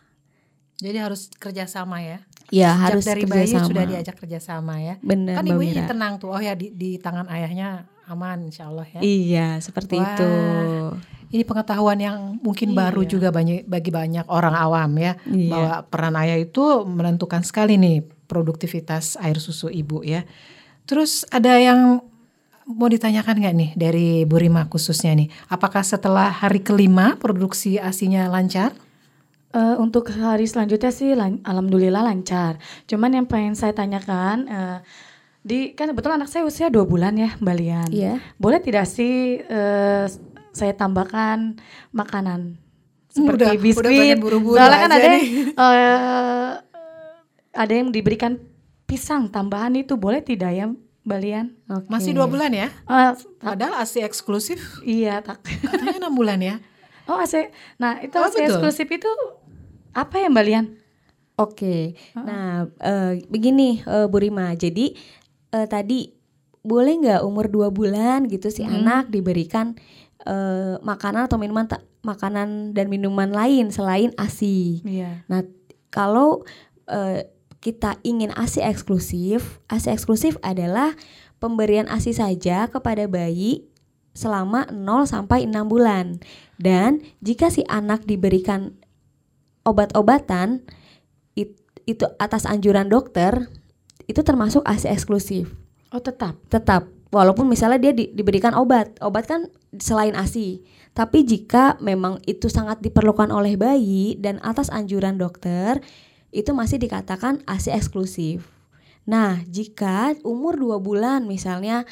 Jadi 0.79 0.97
harus 1.01 1.27
kerjasama 1.35 1.99
ya. 1.99 2.23
Ya 2.49 2.71
Sejak 2.71 2.81
harus 2.83 3.03
dari 3.05 3.23
bayi 3.23 3.45
kerjasama. 3.45 3.67
sudah 3.67 3.83
diajak 3.85 4.15
kerjasama 4.17 4.73
ya. 4.79 4.95
Benar 4.99 5.35
kan 5.38 5.45
ibunya 5.45 5.73
Wira. 5.77 5.88
tenang 5.88 6.13
tuh. 6.17 6.29
Oh 6.29 6.39
ya 6.39 6.53
di, 6.53 6.69
di 6.71 6.97
tangan 6.97 7.29
ayahnya 7.29 7.69
aman 8.05 8.45
insya 8.45 8.67
Allah 8.67 8.89
ya. 8.89 8.99
Iya 8.99 9.47
seperti 9.59 9.95
Wah. 9.95 10.05
itu. 10.09 10.29
Ini 11.29 11.45
pengetahuan 11.45 11.97
yang 11.97 12.17
mungkin 12.41 12.73
baru 12.73 13.05
Iya. 13.05 13.09
juga 13.12 13.29
banyak 13.29 13.63
bagi 13.63 13.93
banyak 13.93 14.25
orang 14.25 14.55
awam 14.55 14.97
ya 14.97 15.13
Iya. 15.23 15.45
bahwa 15.47 15.73
peran 15.85 16.15
ayah 16.17 16.38
itu 16.38 16.62
menentukan 16.83 17.45
sekali 17.45 17.77
nih 17.77 18.01
produktivitas 18.25 19.13
air 19.17 19.38
susu 19.38 19.69
ibu 19.69 20.01
ya. 20.01 20.25
Terus 20.85 21.29
ada 21.29 21.53
yang 21.55 22.01
mau 22.65 22.85
ditanyakan 22.85 23.35
nggak 23.35 23.55
nih 23.55 23.71
dari 23.73 24.07
Bu 24.25 24.38
Rima 24.38 24.65
khususnya 24.65 25.13
nih? 25.13 25.29
Apakah 25.47 25.81
setelah 25.81 26.29
hari 26.29 26.62
kelima 26.62 27.13
produksi 27.15 27.77
asinya 27.77 28.25
lancar? 28.25 28.73
Eh, 29.49 29.75
untuk 29.77 30.05
hari 30.12 30.45
selanjutnya 30.45 30.89
sih 30.89 31.12
lan- 31.12 31.41
alhamdulillah 31.41 32.05
lancar. 32.05 32.62
Cuman 32.85 33.09
yang 33.12 33.25
pengen 33.25 33.53
saya 33.53 33.73
tanyakan 33.73 34.45
eh, 34.45 34.77
di 35.39 35.73
kan 35.73 35.89
kebetulan 35.89 36.17
anak 36.17 36.29
saya 36.29 36.43
usia 36.43 36.67
dua 36.67 36.83
bulan 36.83 37.13
ya, 37.13 37.33
Mbak 37.35 37.55
Lian. 37.55 37.89
Iya. 37.89 38.13
Boleh 38.35 38.59
tidak 38.59 38.85
sih 38.85 39.41
eh, 39.41 40.05
saya 40.51 40.73
tambahkan 40.73 41.57
makanan 41.89 42.62
seperti 43.07 43.41
Udah- 43.41 43.49
udah 43.51 43.63
biskuit? 43.63 43.89
pengen 43.89 44.19
buru-buru 44.19 44.53
Soalnya 44.53 44.79
kan 44.79 44.91
ada 44.91 45.07
yang, 45.07 45.23
eh, 45.65 46.51
ada 47.51 47.73
yang 47.73 47.89
diberikan 47.89 48.38
pisang 48.85 49.27
tambahan 49.27 49.73
itu 49.75 49.97
boleh 49.97 50.21
tidak 50.21 50.51
ya, 50.51 50.69
Mbak 51.01 51.19
Lian? 51.19 51.57
Oke. 51.67 51.89
Masih 51.89 52.13
dua 52.13 52.29
bulan 52.29 52.53
ya? 52.53 52.69
Eh, 52.69 53.12
Padahal 53.39 53.81
asi 53.81 53.97
eksklusif 53.99 54.62
iya 54.83 55.21
tak. 55.21 55.41
katanya 55.41 56.05
enam 56.05 56.13
bulan 56.13 56.38
ya. 56.38 56.55
Oh, 57.09 57.17
AC. 57.17 57.49
Nah, 57.75 57.97
itu 57.99 58.13
Oh, 58.13 58.23
AC 58.23 58.37
betul. 58.37 58.45
eksklusif 58.47 58.87
itu 58.87 59.09
apa 59.91 60.15
ya, 60.15 60.29
Mbak 60.29 60.45
Lian? 60.45 60.65
Oke. 61.35 61.95
Nah 62.13 62.67
eh, 62.77 63.23
begini 63.25 63.79
eh, 63.79 64.05
Bu 64.05 64.19
Rima. 64.19 64.51
Jadi 64.53 64.91
eh, 65.49 65.65
tadi 65.65 66.11
boleh 66.59 66.99
nggak 66.99 67.21
umur 67.23 67.47
dua 67.47 67.71
bulan 67.71 68.27
gitu 68.27 68.51
si 68.51 68.61
anak 68.61 69.07
diberikan 69.07 69.71
eh, 70.21 70.75
makanan 70.79 71.25
atau 71.25 71.39
minuman 71.39 71.63
ta- 71.63 71.79
makanan 71.99 72.75
dan 72.75 72.91
minuman 72.91 73.31
lain 73.31 73.71
selain 73.71 74.11
ASI. 74.13 74.83
Iya. 74.83 75.23
Nah, 75.25 75.47
kalau 75.87 76.43
eh, 76.85 77.23
kita 77.59 77.95
ingin 78.03 78.35
ASI 78.35 78.59
eksklusif, 78.59 79.63
ASI 79.67 79.95
eksklusif 79.95 80.35
adalah 80.39 80.91
pemberian 81.39 81.87
ASI 81.87 82.11
saja 82.11 82.67
kepada 82.67 83.07
bayi 83.07 83.63
selama 84.11 84.67
0 84.67 85.07
sampai 85.07 85.47
6 85.47 85.55
bulan. 85.65 86.19
Dan 86.59 87.01
jika 87.23 87.47
si 87.47 87.63
anak 87.71 88.03
diberikan 88.03 88.75
obat-obatan 89.63 90.67
it- 91.39 91.55
itu 91.87 92.03
atas 92.19 92.43
anjuran 92.43 92.91
dokter, 92.91 93.47
itu 94.05 94.19
termasuk 94.21 94.61
ASI 94.67 94.91
eksklusif. 94.91 95.55
Oh 95.95 96.03
tetap. 96.03 96.35
Tetap. 96.51 96.91
Walaupun 97.09 97.49
misalnya 97.49 97.79
dia 97.81 97.93
di- 97.95 98.11
diberikan 98.13 98.53
obat, 98.53 98.93
obat 99.01 99.25
kan 99.25 99.49
selain 99.79 100.13
ASI. 100.13 100.61
Tapi 100.93 101.25
jika 101.25 101.79
memang 101.81 102.21
itu 102.27 102.51
sangat 102.51 102.83
diperlukan 102.83 103.31
oleh 103.33 103.57
bayi 103.57 104.19
dan 104.19 104.37
atas 104.45 104.69
anjuran 104.69 105.17
dokter, 105.17 105.81
itu 106.29 106.51
masih 106.53 106.77
dikatakan 106.77 107.41
ASI 107.49 107.73
eksklusif. 107.73 108.45
Nah, 109.09 109.41
jika 109.49 110.13
umur 110.21 110.53
2 110.53 110.77
bulan 110.77 111.25
misalnya 111.25 111.89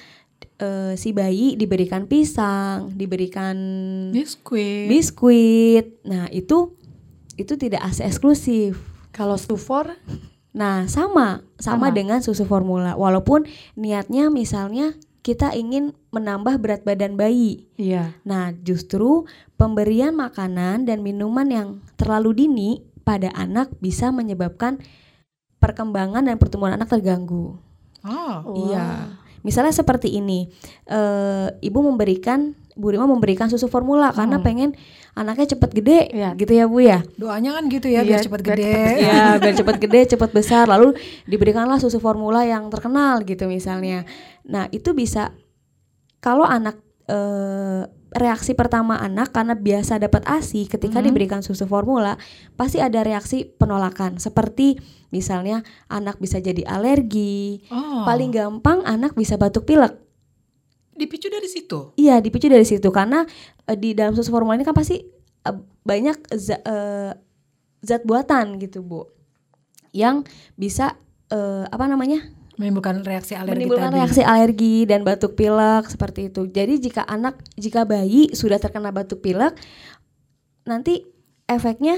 eh, 0.58 0.94
si 0.98 1.14
bayi 1.14 1.54
diberikan 1.56 2.06
pisang, 2.10 2.94
diberikan 2.94 3.56
Biskuit. 4.14 4.90
biskuit. 4.90 6.02
Nah, 6.06 6.30
itu 6.34 6.74
itu 7.38 7.54
tidak 7.56 7.86
ASI 7.86 8.04
eksklusif. 8.06 8.82
Kalau 9.14 9.38
sufor 9.38 9.98
Nah, 10.58 10.90
sama, 10.90 11.46
sama 11.62 11.94
Sama. 11.94 11.94
dengan 11.94 12.20
susu 12.26 12.42
formula. 12.50 12.98
Walaupun 12.98 13.46
niatnya 13.78 14.34
misalnya 14.34 14.98
kita 15.22 15.54
ingin 15.54 15.94
menambah 16.10 16.58
berat 16.58 16.82
badan 16.82 17.14
bayi. 17.14 17.70
Iya. 17.78 18.18
Nah, 18.26 18.58
justru 18.66 19.30
pemberian 19.54 20.18
makanan 20.18 20.90
dan 20.90 21.06
minuman 21.06 21.46
yang 21.46 21.68
terlalu 21.94 22.42
dini 22.42 22.70
pada 23.06 23.30
anak 23.38 23.70
bisa 23.78 24.10
menyebabkan 24.10 24.82
perkembangan 25.62 26.26
dan 26.26 26.42
pertumbuhan 26.42 26.74
anak 26.74 26.90
terganggu. 26.90 27.62
Oh. 28.02 28.38
Iya. 28.72 29.14
Misalnya 29.46 29.74
seperti 29.74 30.14
ini, 30.18 30.50
eh, 30.90 31.48
ibu 31.62 31.80
memberikan, 31.84 32.56
Bu 32.78 32.94
Rima 32.94 33.10
memberikan 33.10 33.50
susu 33.50 33.66
formula 33.66 34.14
karena 34.14 34.38
pengen 34.46 34.78
anaknya 35.18 35.58
cepat 35.58 35.74
gede, 35.74 36.14
gitu 36.38 36.52
ya 36.54 36.66
Bu 36.70 36.78
ya. 36.86 37.02
Doanya 37.18 37.58
kan 37.58 37.66
gitu 37.74 37.90
ya 37.90 38.06
biar 38.06 38.22
Iya, 38.22 38.26
cepat 38.30 38.42
biar 38.46 38.54
gede. 38.54 38.70
cepet 38.70 39.02
Ya, 39.02 39.22
biar 39.42 39.56
cepat 39.58 39.76
gede, 39.82 40.00
cepat 40.14 40.30
besar. 40.30 40.64
Lalu 40.70 40.94
diberikanlah 41.26 41.82
susu 41.82 41.98
formula 41.98 42.46
yang 42.46 42.70
terkenal 42.70 43.26
gitu 43.26 43.50
misalnya. 43.50 44.06
Nah, 44.46 44.70
itu 44.70 44.94
bisa 44.94 45.34
kalau 46.22 46.46
anak 46.46 46.78
eh, 47.10 47.90
reaksi 48.10 48.52
pertama 48.52 48.96
anak 48.96 49.32
karena 49.32 49.52
biasa 49.52 49.98
dapat 49.98 50.24
ASI 50.24 50.66
ketika 50.66 51.00
Mhm. 51.00 51.06
diberikan 51.06 51.42
susu 51.42 51.64
formula, 51.64 52.16
pasti 52.54 52.80
ada 52.80 53.02
reaksi 53.02 53.44
penolakan. 53.44 54.16
Seperti 54.16 54.80
misalnya 55.10 55.60
anak 55.88 56.18
bisa 56.18 56.38
jadi 56.38 56.64
alergi. 56.64 57.68
Oh. 57.68 58.04
Paling 58.04 58.32
gampang 58.32 58.84
anak 58.84 59.12
bisa 59.12 59.36
batuk 59.36 59.64
pilek. 59.64 59.96
Dipicu 60.92 61.28
dari 61.28 61.46
situ. 61.46 61.94
Iya, 61.96 62.18
dipicu 62.18 62.48
dari 62.48 62.64
situ 62.64 62.90
karena 62.90 63.28
eh, 63.64 63.76
di 63.76 63.92
dalam 63.92 64.12
susu 64.12 64.30
formula 64.30 64.56
ini 64.56 64.64
kan 64.64 64.74
pasti 64.74 64.98
eh, 65.44 65.58
banyak 65.84 66.18
za- 66.34 66.60
eh, 66.60 67.12
zat 67.80 68.02
buatan 68.02 68.58
gitu, 68.58 68.82
Bu. 68.82 69.06
Yang 69.92 70.26
bisa 70.56 70.96
eh, 71.28 71.66
apa 71.66 71.86
namanya? 71.86 72.24
Menimbulkan 72.58 73.06
reaksi 73.06 73.38
alergi 73.38 73.70
menimbulkan 73.70 73.94
tadi. 73.94 73.98
reaksi 74.02 74.22
alergi 74.26 74.76
dan 74.90 75.06
batuk 75.06 75.38
pilek 75.38 75.86
seperti 75.88 76.34
itu. 76.34 76.50
Jadi 76.50 76.82
jika 76.82 77.06
anak 77.06 77.38
jika 77.54 77.86
bayi 77.86 78.34
sudah 78.34 78.58
terkena 78.58 78.90
batuk 78.90 79.22
pilek 79.22 79.54
nanti 80.66 81.06
efeknya 81.46 81.96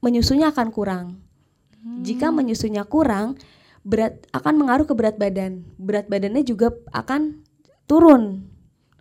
menyusunya 0.00 0.48
akan 0.48 0.68
kurang. 0.72 1.06
Jika 2.02 2.32
menyusunya 2.32 2.82
kurang 2.84 3.38
berat 3.84 4.24
akan 4.32 4.54
mengaruh 4.58 4.84
ke 4.84 4.96
berat 4.96 5.16
badan. 5.16 5.62
Berat 5.76 6.08
badannya 6.08 6.42
juga 6.42 6.72
akan 6.90 7.44
turun. 7.84 8.48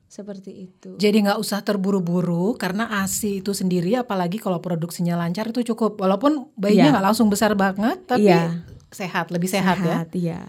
Seperti 0.07 0.71
itu. 0.71 0.95
Jadi 0.95 1.17
nggak 1.19 1.35
usah 1.35 1.63
terburu-buru 1.63 2.55
karena 2.55 3.03
ASI 3.03 3.43
itu 3.43 3.51
sendiri 3.51 3.95
apalagi 3.95 4.39
kalau 4.39 4.59
produksinya 4.63 5.19
lancar 5.19 5.51
itu 5.51 5.67
cukup. 5.73 5.99
Walaupun 5.99 6.51
bayinya 6.55 6.87
Iya. 6.87 6.93
nggak 6.95 7.05
langsung 7.11 7.27
besar 7.27 7.55
banget 7.59 8.07
tapi 8.07 8.31
Iya. 8.31 8.63
sehat, 8.87 9.31
lebih 9.35 9.51
sehat, 9.51 9.83
Sehat, 9.83 10.07
ya. 10.15 10.19
iya. 10.19 10.39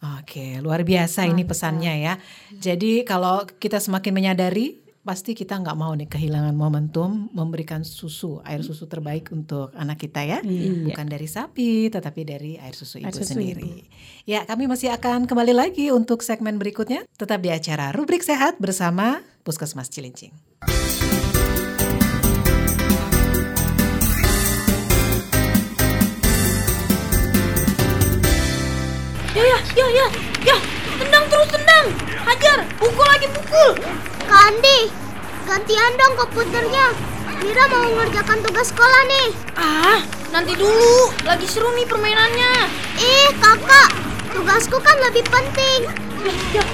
Oke, 0.00 0.56
luar 0.64 0.80
biasa 0.80 1.28
ini 1.28 1.44
pesannya 1.44 1.94
ya. 2.00 2.14
Jadi 2.56 3.04
kalau 3.04 3.44
kita 3.44 3.76
semakin 3.76 4.16
menyadari 4.16 4.80
pasti 5.00 5.32
kita 5.32 5.56
nggak 5.60 5.76
mau 5.76 5.92
nih 5.96 6.08
kehilangan 6.08 6.52
momentum 6.56 7.28
memberikan 7.32 7.84
susu, 7.84 8.40
air 8.44 8.60
susu 8.60 8.84
terbaik 8.88 9.32
untuk 9.32 9.72
anak 9.76 10.00
kita 10.00 10.24
ya. 10.24 10.38
Iya. 10.40 10.92
Bukan 10.92 11.06
dari 11.08 11.28
sapi 11.28 11.92
tetapi 11.92 12.20
dari 12.24 12.52
air 12.56 12.72
susu 12.72 13.00
ibu 13.00 13.08
Air 13.08 13.16
susu 13.16 13.36
sendiri. 13.36 13.88
Ya, 14.24 14.44
kami 14.48 14.68
masih 14.68 14.88
akan 14.92 15.28
kembali 15.28 15.52
lagi 15.52 15.92
untuk 15.92 16.24
segmen 16.24 16.56
berikutnya 16.56 17.04
tetap 17.20 17.40
di 17.44 17.52
acara 17.52 17.92
Rubrik 17.92 18.24
Sehat 18.24 18.56
bersama 18.56 19.20
Puskesmas 19.44 19.92
Cilincing. 19.92 20.32
Pukul 33.20 33.28
lagi 33.28 33.36
pukul. 33.36 33.70
Kandi, 34.24 34.78
gantian 35.44 35.92
dong 36.00 36.14
komputernya. 36.16 36.86
Mira 37.44 37.64
mau 37.68 37.84
mengerjakan 37.92 38.40
tugas 38.40 38.72
sekolah 38.72 39.02
nih. 39.08 39.28
Ah, 39.56 40.00
nanti 40.32 40.56
dulu. 40.56 41.12
Lagi 41.28 41.44
seru 41.44 41.68
nih 41.76 41.84
permainannya. 41.84 42.68
Ih, 42.96 43.32
kakak, 43.40 43.92
tugasku 44.32 44.76
kan 44.80 44.96
lebih 45.04 45.24
penting. 45.28 45.80
Ya, 46.20 46.32
ya, 46.56 46.64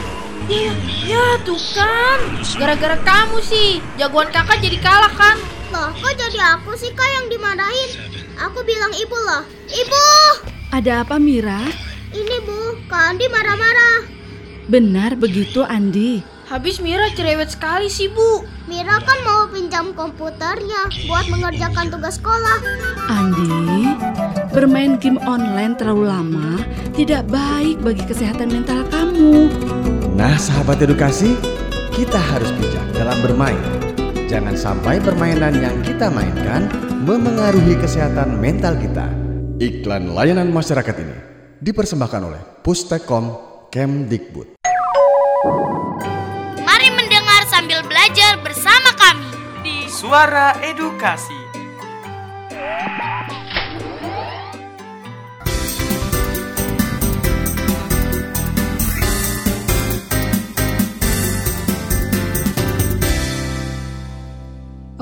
ya, 0.47 0.75
ya 1.07 1.25
tuh 1.43 1.59
kan. 1.75 2.19
Gara-gara 2.59 2.99
kamu 3.03 3.39
sih, 3.43 3.83
jagoan 3.99 4.31
kakak 4.31 4.63
jadi 4.63 4.79
kalah 4.79 5.15
kan. 5.19 5.39
Loh, 5.75 5.91
kok 5.99 6.15
jadi 6.15 6.39
aku 6.59 6.79
sih 6.79 6.95
kak 6.95 7.11
yang 7.11 7.27
dimarahin? 7.27 7.91
Aku 8.39 8.63
bilang 8.63 8.95
ibu 8.95 9.19
loh. 9.19 9.43
Ibu! 9.67 10.07
Ada 10.71 11.03
apa 11.03 11.19
Mira? 11.19 11.63
Ini 12.15 12.37
bu, 12.47 12.79
Kak 12.87 13.15
Andi 13.15 13.27
marah-marah. 13.31 14.07
Benar 14.67 15.15
begitu 15.15 15.63
Andi. 15.63 16.36
Habis 16.47 16.79
Mira 16.79 17.11
cerewet 17.11 17.51
sekali 17.51 17.91
sih, 17.91 18.07
Bu. 18.07 18.47
Mira 18.71 19.03
kan 19.03 19.19
mau 19.27 19.51
pinjam 19.51 19.91
komputernya 19.91 20.79
buat 21.11 21.27
mengerjakan 21.27 21.91
tugas 21.91 22.23
sekolah. 22.23 22.63
Andi, 23.11 23.91
bermain 24.55 24.95
game 24.95 25.19
online 25.27 25.75
terlalu 25.75 26.07
lama 26.07 26.63
tidak 26.95 27.27
baik 27.27 27.83
bagi 27.83 28.07
kesehatan 28.07 28.55
mental 28.55 28.87
kamu. 28.95 29.51
Nah, 30.15 30.39
sahabat 30.39 30.79
edukasi, 30.87 31.35
kita 31.91 32.19
harus 32.19 32.55
bijak 32.63 32.95
dalam 32.95 33.19
bermain. 33.27 33.59
Jangan 34.31 34.55
sampai 34.55 35.03
permainan 35.03 35.59
yang 35.59 35.75
kita 35.83 36.15
mainkan 36.15 36.71
memengaruhi 37.03 37.75
kesehatan 37.75 38.39
mental 38.39 38.79
kita. 38.79 39.11
Iklan 39.59 40.15
layanan 40.15 40.55
masyarakat 40.55 40.95
ini 40.95 41.19
dipersembahkan 41.59 42.23
oleh 42.23 42.43
Pustekom 42.63 43.35
Kemdikbud. 43.75 44.55
Suara 49.97 50.61
Edukasi. 50.61 51.46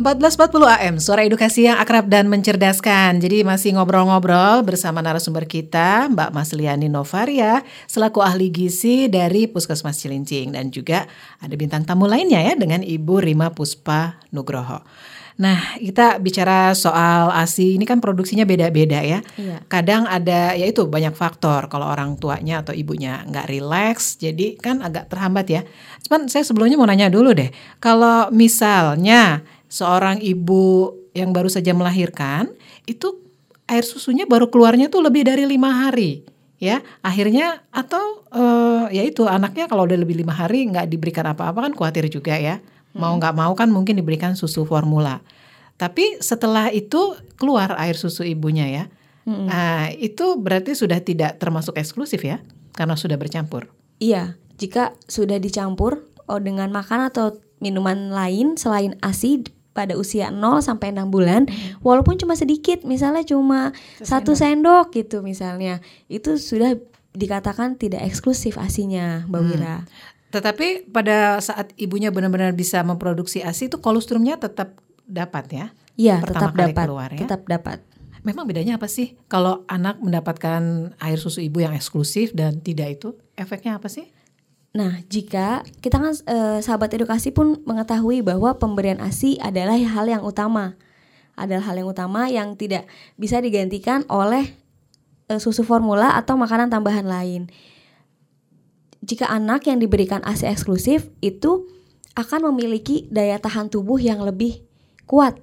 14.40 0.05 0.69
AM, 0.69 0.95
suara 1.01 1.25
edukasi 1.25 1.65
yang 1.65 1.81
akrab 1.81 2.13
dan 2.13 2.29
mencerdaskan. 2.29 3.25
Jadi 3.25 3.41
masih 3.41 3.73
ngobrol-ngobrol 3.73 4.61
bersama 4.61 5.01
narasumber 5.01 5.49
kita, 5.49 6.13
Mbak 6.13 6.29
Masliani 6.29 6.93
Novaria, 6.93 7.65
selaku 7.89 8.21
ahli 8.21 8.53
gizi 8.53 9.09
dari 9.09 9.49
Puskesmas 9.49 9.97
Cilincing. 9.97 10.53
Dan 10.53 10.69
juga 10.69 11.09
ada 11.41 11.57
bintang 11.57 11.89
tamu 11.89 12.05
lainnya 12.05 12.37
ya, 12.37 12.53
dengan 12.53 12.85
Ibu 12.85 13.25
Rima 13.25 13.57
Puspa 13.57 14.21
Nugroho. 14.29 14.85
Nah, 15.41 15.81
kita 15.81 16.21
bicara 16.21 16.77
soal 16.77 17.33
ASI, 17.33 17.81
ini 17.81 17.89
kan 17.89 17.99
produksinya 17.99 18.45
beda-beda 18.45 19.01
ya. 19.01 19.25
Iya. 19.41 19.65
Kadang 19.73 20.05
ada, 20.05 20.53
ya 20.53 20.69
itu 20.69 20.85
banyak 20.85 21.17
faktor. 21.17 21.73
Kalau 21.73 21.89
orang 21.89 22.21
tuanya 22.21 22.61
atau 22.61 22.77
ibunya 22.77 23.25
nggak 23.25 23.49
rileks, 23.49 24.21
jadi 24.21 24.61
kan 24.61 24.85
agak 24.85 25.09
terhambat 25.09 25.47
ya. 25.49 25.65
Cuman 26.05 26.29
saya 26.29 26.45
sebelumnya 26.45 26.77
mau 26.77 26.85
nanya 26.85 27.09
dulu 27.09 27.33
deh, 27.33 27.49
kalau 27.81 28.29
misalnya 28.31 29.41
seorang 29.75 30.23
ibu 30.23 30.95
yang 31.19 31.35
baru 31.35 31.51
saja 31.51 31.75
melahirkan 31.75 32.55
itu 32.87 33.19
air 33.67 33.83
susunya 33.83 34.23
baru 34.23 34.47
keluarnya 34.47 34.87
tuh 34.87 35.03
lebih 35.03 35.27
dari 35.27 35.51
lima 35.51 35.91
hari 35.91 36.23
ya 36.63 36.79
akhirnya 37.03 37.67
atau 37.75 38.23
eh, 38.31 38.95
ya 38.95 39.03
itu 39.03 39.27
anaknya 39.27 39.67
kalau 39.67 39.83
udah 39.91 39.99
lebih 39.99 40.23
lima 40.23 40.31
hari 40.31 40.71
nggak 40.71 40.87
diberikan 40.87 41.27
apa-apa 41.27 41.67
kan 41.67 41.73
khawatir 41.75 42.07
juga 42.07 42.39
ya 42.39 42.63
Mau 42.95 43.19
nggak 43.19 43.35
mau 43.35 43.53
kan 43.59 43.69
mungkin 43.75 43.99
diberikan 43.99 44.39
susu 44.39 44.63
formula. 44.63 45.19
Tapi 45.75 46.23
setelah 46.23 46.71
itu 46.71 47.19
keluar 47.35 47.75
air 47.83 47.99
susu 47.99 48.23
ibunya 48.23 48.71
ya. 48.71 48.85
Mm-mm. 49.27 49.51
Nah, 49.51 49.91
itu 49.91 50.39
berarti 50.39 50.79
sudah 50.79 51.03
tidak 51.03 51.43
termasuk 51.43 51.75
eksklusif 51.75 52.23
ya, 52.23 52.39
karena 52.79 52.95
sudah 52.95 53.19
bercampur. 53.19 53.67
Iya, 53.99 54.39
jika 54.63 54.95
sudah 55.11 55.43
dicampur 55.43 56.07
oh, 56.31 56.39
dengan 56.39 56.71
makan 56.71 57.11
atau 57.11 57.43
minuman 57.59 58.15
lain 58.15 58.55
selain 58.55 58.95
ASI 59.03 59.43
pada 59.75 59.99
usia 59.99 60.31
0 60.31 60.63
sampai 60.63 60.95
6 60.95 61.11
bulan, 61.11 61.51
walaupun 61.83 62.15
cuma 62.17 62.39
sedikit, 62.39 62.87
misalnya 62.87 63.27
cuma 63.27 63.75
satu 63.99 64.33
sendok 64.39 64.95
gitu 64.95 65.21
misalnya, 65.21 65.83
itu 66.07 66.39
sudah 66.39 66.79
dikatakan 67.15 67.75
tidak 67.75 68.07
eksklusif 68.07 68.55
ASINya, 68.59 69.27
Mbak 69.27 69.41
Hmm. 69.43 69.51
Wira. 69.51 69.77
Tetapi 70.35 70.91
pada 70.91 71.39
saat 71.39 71.71
ibunya 71.79 72.11
benar-benar 72.11 72.51
bisa 72.59 72.83
memproduksi 72.83 73.39
ASI 73.39 73.71
itu 73.71 73.79
kolostrumnya 73.79 74.35
tetap 74.35 74.75
dapat 75.07 75.45
ya? 75.51 75.67
Iya, 75.95 76.27
tetap 76.27 76.51
kali 76.55 76.75
dapat, 76.75 76.87
keluar 76.91 77.11
ya? 77.15 77.21
tetap 77.23 77.47
dapat. 77.47 77.79
Memang 78.27 78.49
bedanya 78.49 78.81
apa 78.81 78.91
sih 78.91 79.15
kalau 79.31 79.63
anak 79.71 80.01
mendapatkan 80.03 80.91
air 80.99 81.19
susu 81.21 81.39
ibu 81.45 81.63
yang 81.63 81.77
eksklusif 81.77 82.35
dan 82.35 82.59
tidak 82.59 82.99
itu? 82.99 83.09
Efeknya 83.39 83.79
apa 83.79 83.87
sih? 83.87 84.11
Nah, 84.75 84.99
jika 85.07 85.63
kita 85.79 86.03
kan 86.03 86.11
eh, 86.27 86.59
sahabat 86.59 86.91
edukasi 86.99 87.31
pun 87.31 87.63
mengetahui 87.63 88.27
bahwa 88.27 88.59
pemberian 88.59 88.99
ASI 88.99 89.39
adalah 89.39 89.79
hal 89.79 90.11
yang 90.11 90.27
utama. 90.27 90.75
Adalah 91.39 91.71
hal 91.71 91.79
yang 91.79 91.89
utama 91.95 92.27
yang 92.27 92.59
tidak 92.59 92.91
bisa 93.15 93.39
digantikan 93.39 94.03
oleh 94.11 94.51
eh, 95.31 95.39
susu 95.39 95.63
formula 95.63 96.19
atau 96.19 96.35
makanan 96.35 96.75
tambahan 96.75 97.07
lain. 97.07 97.55
Jika 98.99 99.31
anak 99.31 99.71
yang 99.71 99.79
diberikan 99.79 100.27
ASI 100.27 100.51
eksklusif 100.51 101.07
itu 101.23 101.71
akan 102.19 102.51
memiliki 102.51 103.07
daya 103.15 103.39
tahan 103.39 103.71
tubuh 103.71 104.03
yang 104.03 104.27
lebih 104.27 104.67
kuat. 105.07 105.39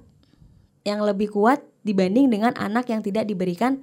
Yang 0.84 1.08
lebih 1.08 1.32
kuat 1.32 1.64
dibanding 1.88 2.28
dengan 2.28 2.52
anak 2.60 2.92
yang 2.92 3.00
tidak 3.00 3.24
diberikan 3.24 3.80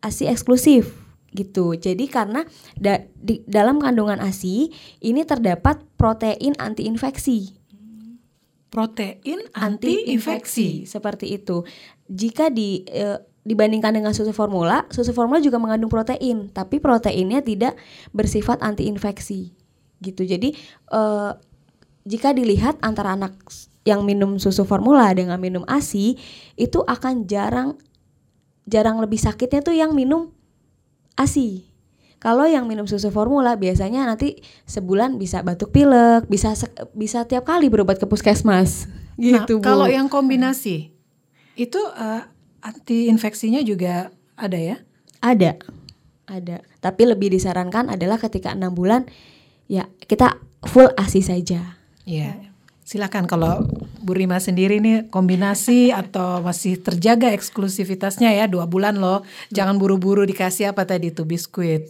ASI 0.00 0.32
eksklusif 0.32 1.01
gitu. 1.32 1.74
Jadi 1.74 2.06
karena 2.06 2.44
da- 2.76 3.04
di 3.16 3.40
dalam 3.48 3.80
kandungan 3.80 4.20
ASI 4.20 4.68
ini 5.00 5.24
terdapat 5.24 5.80
protein 5.96 6.54
antiinfeksi. 6.60 7.56
Protein 8.72 9.44
anti-infeksi. 9.52 10.88
seperti 10.88 11.36
itu. 11.36 11.64
Jika 12.08 12.48
di 12.48 12.88
eh, 12.88 13.20
dibandingkan 13.42 13.92
dengan 13.92 14.16
susu 14.16 14.32
formula, 14.32 14.88
susu 14.88 15.12
formula 15.12 15.42
juga 15.42 15.60
mengandung 15.60 15.92
protein, 15.92 16.48
tapi 16.48 16.80
proteinnya 16.80 17.44
tidak 17.44 17.76
bersifat 18.16 18.64
antiinfeksi. 18.64 19.52
Gitu. 20.00 20.22
Jadi 20.24 20.56
eh, 20.88 21.32
jika 22.08 22.32
dilihat 22.32 22.80
antara 22.80 23.12
anak 23.12 23.36
yang 23.82 24.06
minum 24.06 24.38
susu 24.38 24.62
formula 24.62 25.10
dengan 25.12 25.38
minum 25.42 25.66
ASI 25.66 26.14
itu 26.54 26.80
akan 26.86 27.26
jarang 27.26 27.74
jarang 28.62 29.02
lebih 29.02 29.18
sakitnya 29.18 29.60
tuh 29.62 29.74
yang 29.74 29.90
minum 29.90 30.30
ASI. 31.18 31.68
Kalau 32.22 32.46
yang 32.46 32.70
minum 32.70 32.86
susu 32.86 33.10
formula 33.10 33.58
biasanya 33.58 34.06
nanti 34.06 34.38
sebulan 34.70 35.18
bisa 35.18 35.42
batuk 35.42 35.74
pilek, 35.74 36.30
bisa 36.30 36.54
bisa 36.94 37.26
tiap 37.26 37.42
kali 37.42 37.66
berobat 37.66 37.98
ke 37.98 38.06
puskesmas. 38.06 38.86
Gitu, 39.18 39.58
nah, 39.58 39.64
kalau 39.64 39.90
yang 39.90 40.06
kombinasi 40.06 40.94
itu 41.58 41.80
eh, 41.98 42.22
anti-infeksinya 42.62 43.60
juga 43.66 44.14
ada 44.38 44.54
ya? 44.54 44.76
Ada. 45.18 45.58
Ada. 46.30 46.62
Tapi 46.78 47.02
lebih 47.10 47.34
disarankan 47.34 47.90
adalah 47.90 48.16
ketika 48.22 48.54
enam 48.54 48.72
bulan 48.72 49.10
ya 49.66 49.90
kita 50.06 50.38
full 50.62 50.94
ASI 50.94 51.26
saja. 51.26 51.82
Iya. 52.06 52.51
Silakan 52.82 53.30
kalau 53.30 53.62
Bu 54.02 54.12
Rima 54.18 54.42
sendiri 54.42 54.82
nih 54.82 55.06
kombinasi 55.06 55.94
atau 55.94 56.42
masih 56.42 56.82
terjaga 56.82 57.30
eksklusivitasnya 57.30 58.34
ya 58.34 58.50
dua 58.50 58.66
bulan 58.66 58.98
loh. 58.98 59.22
Jangan 59.54 59.78
buru-buru 59.78 60.26
dikasih 60.26 60.74
apa 60.74 60.82
tadi 60.82 61.14
tuh 61.14 61.22
biskuit. 61.22 61.86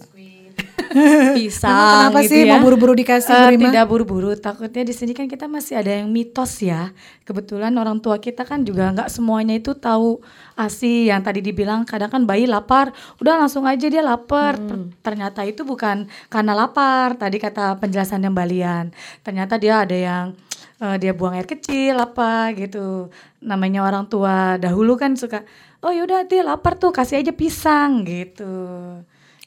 Pisang 1.33 1.73
Memang 1.73 2.13
kenapa 2.13 2.21
gitu 2.21 2.33
sih 2.37 2.41
ya. 2.45 2.53
mau 2.53 2.61
buru-buru 2.61 2.93
dikasih 2.93 3.33
Bu 3.33 3.49
Rima? 3.57 3.65
tidak 3.73 3.85
buru-buru 3.89 4.31
takutnya 4.37 4.85
di 4.85 4.93
sini 4.93 5.17
kan 5.17 5.25
kita 5.25 5.49
masih 5.49 5.81
ada 5.81 5.89
yang 5.89 6.13
mitos 6.13 6.61
ya 6.61 6.93
kebetulan 7.25 7.73
orang 7.81 7.97
tua 8.05 8.21
kita 8.21 8.45
kan 8.45 8.61
juga 8.61 8.93
nggak 8.93 9.09
semuanya 9.09 9.57
itu 9.57 9.73
tahu 9.73 10.21
asi 10.53 11.09
yang 11.09 11.25
tadi 11.25 11.41
dibilang 11.41 11.89
kadang 11.89 12.13
kan 12.13 12.23
bayi 12.29 12.45
lapar 12.45 12.93
udah 13.25 13.41
langsung 13.41 13.65
aja 13.65 13.89
dia 13.89 14.05
lapar 14.05 14.61
Ter- 14.61 14.93
ternyata 15.01 15.41
itu 15.49 15.65
bukan 15.65 16.13
karena 16.29 16.53
lapar 16.53 17.17
tadi 17.17 17.41
kata 17.41 17.81
penjelasan 17.81 18.29
yang 18.29 18.37
balian 18.37 18.93
ternyata 19.25 19.57
dia 19.57 19.89
ada 19.89 19.97
yang 19.97 20.37
eh, 20.83 20.97
dia 20.99 21.15
buang 21.15 21.39
air 21.39 21.47
kecil 21.47 21.95
apa 21.97 22.51
gitu 22.53 23.07
namanya 23.39 23.87
orang 23.87 24.11
tua 24.11 24.59
dahulu 24.59 24.99
kan 24.99 25.15
suka 25.15 25.47
oh 25.81 25.95
yaudah 25.95 26.27
dia 26.27 26.43
lapar 26.43 26.75
tuh 26.75 26.91
kasih 26.91 27.23
aja 27.23 27.31
pisang 27.31 28.03
gitu 28.03 28.51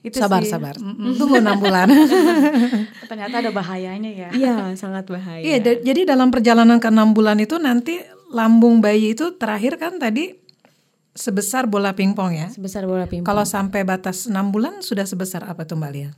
itu 0.06 0.22
Sabar, 0.22 0.46
sih. 0.46 0.54
sabar. 0.54 0.78
Mm-mm. 0.78 1.14
Tunggu 1.20 1.42
enam 1.42 1.58
bulan. 1.58 1.90
Ternyata 3.10 3.42
ada 3.42 3.50
bahayanya 3.50 4.06
ya. 4.14 4.30
Iya, 4.30 4.78
sangat 4.78 5.10
bahaya. 5.10 5.42
Iya, 5.42 5.58
da- 5.58 5.82
jadi 5.82 6.06
dalam 6.06 6.30
perjalanan 6.30 6.78
ke 6.78 6.94
enam 6.94 7.10
bulan 7.18 7.42
itu 7.42 7.58
nanti 7.58 7.98
lambung 8.30 8.86
bayi 8.86 9.18
itu 9.18 9.34
terakhir 9.34 9.82
kan 9.82 9.98
tadi 9.98 10.38
sebesar 11.18 11.66
bola 11.66 11.98
pingpong 11.98 12.38
ya. 12.38 12.48
Sebesar 12.54 12.86
bola 12.86 13.10
pingpong. 13.10 13.26
Kalau 13.26 13.50
sampai 13.50 13.82
batas 13.82 14.30
enam 14.30 14.54
bulan 14.54 14.86
sudah 14.86 15.10
sebesar 15.10 15.42
apa 15.42 15.66
tuh 15.66 15.74
Mbak 15.82 15.92
Lia? 15.98 16.14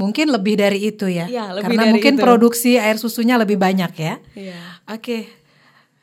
Mungkin 0.00 0.32
lebih 0.32 0.56
dari 0.56 0.80
itu 0.82 1.04
ya. 1.06 1.28
Iya, 1.28 1.52
lebih 1.52 1.64
Karena 1.68 1.82
dari 1.84 1.92
mungkin 1.92 2.14
itu. 2.16 2.22
produksi 2.24 2.70
air 2.74 2.96
susunya 2.96 3.36
lebih 3.36 3.54
banyak 3.54 3.92
ya. 3.92 4.14
Iya. 4.32 4.60
Oke. 4.88 5.28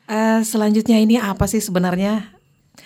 Eh, 0.06 0.40
selanjutnya 0.40 0.96
ini 0.96 1.18
apa 1.18 1.44
sih 1.44 1.58
sebenarnya? 1.58 2.30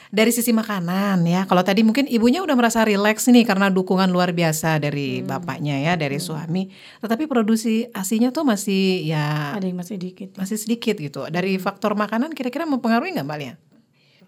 Dari 0.08 0.28
sisi 0.28 0.52
makanan 0.52 1.24
ya. 1.24 1.44
Kalau 1.44 1.60
tadi 1.60 1.80
mungkin 1.80 2.04
ibunya 2.04 2.40
udah 2.40 2.52
merasa 2.52 2.80
rileks 2.80 3.28
nih 3.28 3.44
karena 3.44 3.68
dukungan 3.68 4.08
luar 4.08 4.32
biasa 4.32 4.76
dari 4.76 5.20
Hmm. 5.20 5.28
bapaknya 5.30 5.76
ya, 5.78 5.92
dari 5.94 6.16
suami. 6.16 6.68
Tetapi 6.98 7.24
produksi 7.24 7.88
asinya 7.90 8.28
tuh 8.28 8.42
masih 8.42 9.04
ya 9.06 9.52
Ada 9.52 9.64
yang 9.64 9.78
masih 9.78 9.96
dikit. 9.96 10.32
masih 10.34 10.56
sedikit 10.56 10.96
gitu. 10.96 11.24
Dari 11.26 11.56
faktor 11.56 11.92
makanan 11.94 12.32
kira-kira 12.32 12.64
mempengaruhi 12.64 13.12
nggak 13.12 13.24
Mbak 13.24 13.38
Lia? 13.38 13.54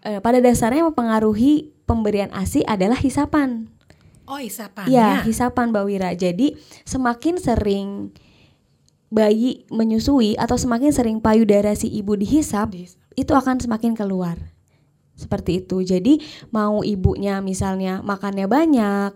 Eh, 0.04 0.20
pada 0.20 0.36
dasarnya 0.38 0.84
mempengaruhi 0.84 1.72
pemberian 1.84 2.28
ASI 2.30 2.60
adalah 2.62 2.96
hisapan. 2.96 3.68
Oh 4.24 4.40
isapan 4.40 4.88
Iya, 4.88 5.20
hisapan 5.24 5.68
Mbak 5.68 5.84
Wira. 5.84 6.10
Jadi 6.16 6.56
semakin 6.88 7.36
sering 7.36 7.88
bayi 9.12 9.68
menyusui 9.68 10.34
atau 10.40 10.56
semakin 10.56 10.90
sering 10.90 11.16
payudara 11.20 11.76
si 11.76 11.86
ibu 11.92 12.16
dihisap, 12.16 12.72
itu 13.14 13.32
akan 13.36 13.60
semakin 13.60 13.92
keluar. 13.94 14.40
Seperti 15.14 15.62
itu. 15.62 15.84
Jadi 15.84 16.18
mau 16.50 16.82
ibunya 16.82 17.38
misalnya 17.44 18.02
makannya 18.02 18.48
banyak, 18.50 19.12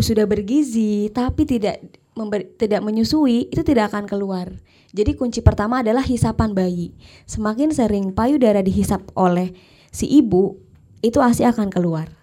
sudah 0.00 0.26
bergizi 0.26 1.12
tapi 1.14 1.46
tidak 1.46 1.78
member- 2.18 2.50
tidak 2.58 2.82
menyusui, 2.82 3.46
itu 3.52 3.62
tidak 3.62 3.94
akan 3.94 4.10
keluar. 4.10 4.50
Jadi 4.90 5.14
kunci 5.14 5.44
pertama 5.44 5.84
adalah 5.84 6.02
hisapan 6.02 6.56
bayi. 6.56 6.96
Semakin 7.28 7.70
sering 7.70 8.10
payudara 8.16 8.64
dihisap 8.64 9.04
oleh 9.14 9.54
si 9.92 10.08
ibu, 10.08 10.58
itu 11.04 11.22
ASI 11.22 11.46
akan 11.46 11.70
keluar 11.70 12.17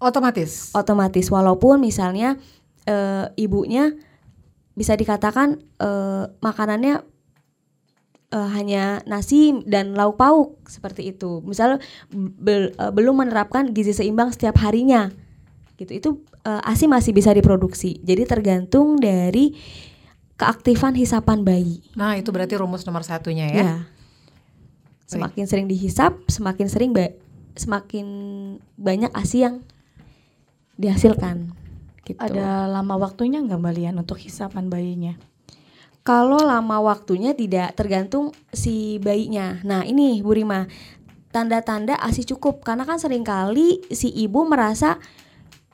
Otomatis. 0.00 0.72
otomatis 0.72 1.28
walaupun 1.28 1.76
misalnya 1.76 2.40
eh, 2.88 3.28
ibunya 3.36 3.92
bisa 4.72 4.96
dikatakan 4.96 5.60
eh, 5.76 6.24
makanannya 6.40 7.04
eh, 8.32 8.48
hanya 8.56 9.04
nasi 9.04 9.60
dan 9.68 9.92
lauk 9.92 10.16
pauk 10.16 10.56
seperti 10.64 11.12
itu. 11.12 11.44
Misal 11.44 11.84
bel- 12.12 12.72
eh, 12.72 12.92
belum 12.92 13.20
menerapkan 13.20 13.68
gizi 13.76 13.92
seimbang 13.92 14.32
setiap 14.32 14.56
harinya. 14.64 15.12
Gitu 15.76 15.92
itu 15.92 16.10
eh, 16.48 16.62
asi 16.64 16.88
masih 16.88 17.12
bisa 17.12 17.36
diproduksi. 17.36 18.00
Jadi 18.00 18.24
tergantung 18.24 18.96
dari 18.96 19.52
keaktifan 20.40 20.96
hisapan 20.96 21.44
bayi. 21.44 21.84
Nah 21.92 22.16
itu 22.16 22.32
berarti 22.32 22.56
rumus 22.56 22.88
nomor 22.88 23.04
satunya 23.04 23.52
ya. 23.52 23.60
ya 23.60 23.76
semakin 25.10 25.44
sering 25.50 25.66
dihisap 25.66 26.14
semakin 26.30 26.70
sering 26.70 26.94
ba- 26.94 27.10
semakin 27.58 28.06
banyak 28.78 29.10
asi 29.10 29.42
yang 29.42 29.58
dihasilkan 30.80 31.52
gitu. 32.02 32.16
Ada 32.16 32.64
lama 32.66 32.96
waktunya 32.96 33.38
nggak 33.38 33.60
Mbak 33.60 33.74
Lian 33.76 33.96
untuk 34.00 34.16
hisapan 34.16 34.66
bayinya? 34.66 35.14
Kalau 36.00 36.40
lama 36.40 36.80
waktunya 36.80 37.36
tidak 37.36 37.76
tergantung 37.76 38.32
si 38.50 38.96
bayinya. 38.98 39.60
Nah 39.62 39.84
ini 39.84 40.24
Bu 40.24 40.32
Rima 40.32 40.64
tanda-tanda 41.30 41.94
asi 42.00 42.24
cukup 42.24 42.64
karena 42.64 42.82
kan 42.82 42.98
sering 42.98 43.22
kali 43.22 43.84
si 43.88 44.10
ibu 44.10 44.42
merasa 44.42 44.98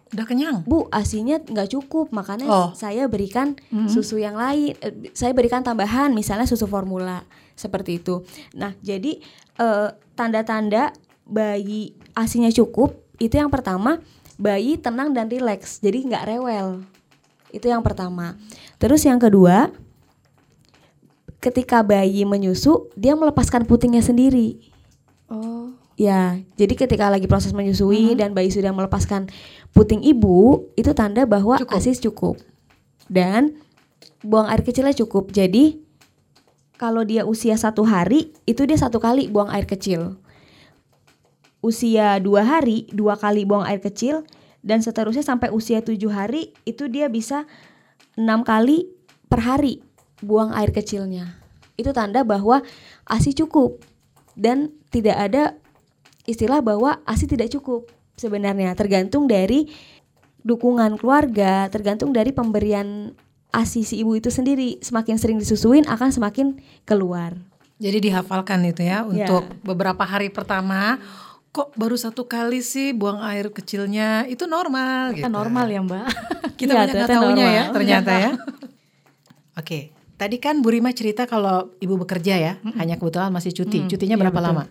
udah 0.06 0.22
kenyang 0.22 0.62
bu 0.62 0.86
asinya 0.92 1.40
nggak 1.40 1.72
cukup 1.72 2.14
makanya 2.14 2.46
Oh. 2.46 2.68
saya 2.72 3.10
berikan 3.10 3.58
Mhm. 3.74 3.90
susu 3.90 4.20
yang 4.20 4.38
lain 4.38 4.76
eh, 4.78 5.10
saya 5.12 5.34
berikan 5.34 5.64
tambahan 5.64 6.14
misalnya 6.14 6.46
susu 6.46 6.68
formula 6.68 7.26
seperti 7.58 7.98
itu 7.98 8.22
nah 8.54 8.76
jadi 8.78 9.18
eh, 9.56 9.88
tanda-tanda 10.14 10.94
bayi 11.24 11.96
asinya 12.14 12.52
cukup 12.54 13.02
itu 13.18 13.34
yang 13.34 13.50
pertama 13.50 13.98
bayi 14.36 14.76
tenang 14.76 15.12
dan 15.16 15.28
rileks 15.28 15.80
jadi 15.80 16.04
nggak 16.06 16.24
rewel 16.28 16.84
itu 17.52 17.66
yang 17.68 17.80
pertama 17.80 18.36
terus 18.76 19.04
yang 19.04 19.16
kedua 19.20 19.72
ketika 21.46 21.84
bayi 21.86 22.26
menyusu 22.26 22.90
dia 22.98 23.14
melepaskan 23.14 23.70
putingnya 23.70 24.02
sendiri. 24.02 24.58
Oh. 25.30 25.70
Ya, 25.94 26.42
jadi 26.60 26.74
ketika 26.74 27.08
lagi 27.08 27.24
proses 27.30 27.54
menyusui 27.54 28.12
Mhm. 28.12 28.18
dan 28.18 28.30
bayi 28.34 28.50
sudah 28.52 28.74
melepaskan 28.74 29.30
puting 29.72 30.02
ibu, 30.02 30.66
itu 30.76 30.90
tanda 30.92 31.24
bahwa 31.24 31.56
ASI 31.56 31.96
cukup. 32.02 32.36
Dan 33.06 33.56
buang 34.20 34.50
air 34.50 34.60
kecilnya 34.60 34.92
cukup. 34.92 35.30
Jadi 35.32 35.80
kalau 36.76 37.06
dia 37.06 37.24
usia 37.24 37.56
satu 37.56 37.86
hari, 37.86 38.34
itu 38.44 38.66
dia 38.68 38.76
satu 38.76 39.00
kali 39.00 39.30
buang 39.30 39.48
air 39.48 39.64
kecil. 39.64 40.20
Usia 41.66 42.22
dua 42.22 42.46
hari, 42.46 42.86
dua 42.94 43.18
kali 43.18 43.42
buang 43.42 43.66
air 43.66 43.82
kecil. 43.82 44.22
Dan 44.62 44.82
seterusnya 44.86 45.26
sampai 45.26 45.50
usia 45.50 45.82
tujuh 45.82 46.10
hari, 46.14 46.54
itu 46.62 46.86
dia 46.86 47.10
bisa 47.10 47.46
enam 48.14 48.46
kali 48.46 48.86
per 49.26 49.42
hari 49.42 49.82
buang 50.22 50.54
air 50.54 50.70
kecilnya. 50.70 51.34
Itu 51.74 51.90
tanda 51.90 52.22
bahwa 52.22 52.62
ASI 53.02 53.34
cukup. 53.34 53.82
Dan 54.38 54.70
tidak 54.94 55.16
ada 55.18 55.42
istilah 56.26 56.62
bahwa 56.62 57.02
ASI 57.02 57.26
tidak 57.26 57.50
cukup 57.50 57.90
sebenarnya 58.14 58.74
tergantung 58.78 59.26
dari 59.26 59.70
dukungan 60.46 60.98
keluarga, 60.98 61.66
tergantung 61.66 62.14
dari 62.14 62.30
pemberian 62.30 63.10
ASI 63.50 63.82
si 63.82 63.94
ibu 64.02 64.14
itu 64.14 64.30
sendiri. 64.30 64.78
Semakin 64.82 65.18
sering 65.18 65.38
disusuin 65.42 65.86
akan 65.90 66.10
semakin 66.14 66.58
keluar. 66.86 67.34
Jadi 67.76 68.08
dihafalkan 68.08 68.64
itu 68.64 68.88
ya 68.88 69.04
Ya. 69.12 69.28
untuk 69.28 69.52
beberapa 69.60 70.00
hari 70.06 70.32
pertama. 70.32 70.96
Kok 71.56 71.72
baru 71.72 71.96
satu 71.96 72.28
kali 72.28 72.60
sih 72.60 72.92
buang 72.92 73.24
air 73.24 73.48
kecilnya? 73.48 74.28
Itu 74.28 74.44
normal. 74.44 75.16
Kita 75.16 75.32
gitu. 75.32 75.38
normal 75.40 75.66
ya 75.72 75.80
mbak. 75.80 76.04
Kita 76.60 76.72
Iya, 76.76 76.80
banyak 76.84 76.94
nggak 77.00 77.48
ya 77.48 77.64
ternyata 77.72 78.12
ya. 78.12 78.30
Oke, 79.60 79.88
tadi 80.20 80.36
kan 80.36 80.60
Bu 80.60 80.68
Rima 80.68 80.92
cerita 80.92 81.24
kalau 81.24 81.72
ibu 81.80 81.96
bekerja 81.96 82.36
ya, 82.36 82.52
hanya 82.76 83.00
kebetulan 83.00 83.32
masih 83.32 83.56
cuti. 83.56 83.84
Mm, 83.84 83.88
Cutinya 83.88 84.16
iya, 84.16 84.22
berapa 84.28 84.36
betul. 84.36 84.52
lama? 84.52 84.64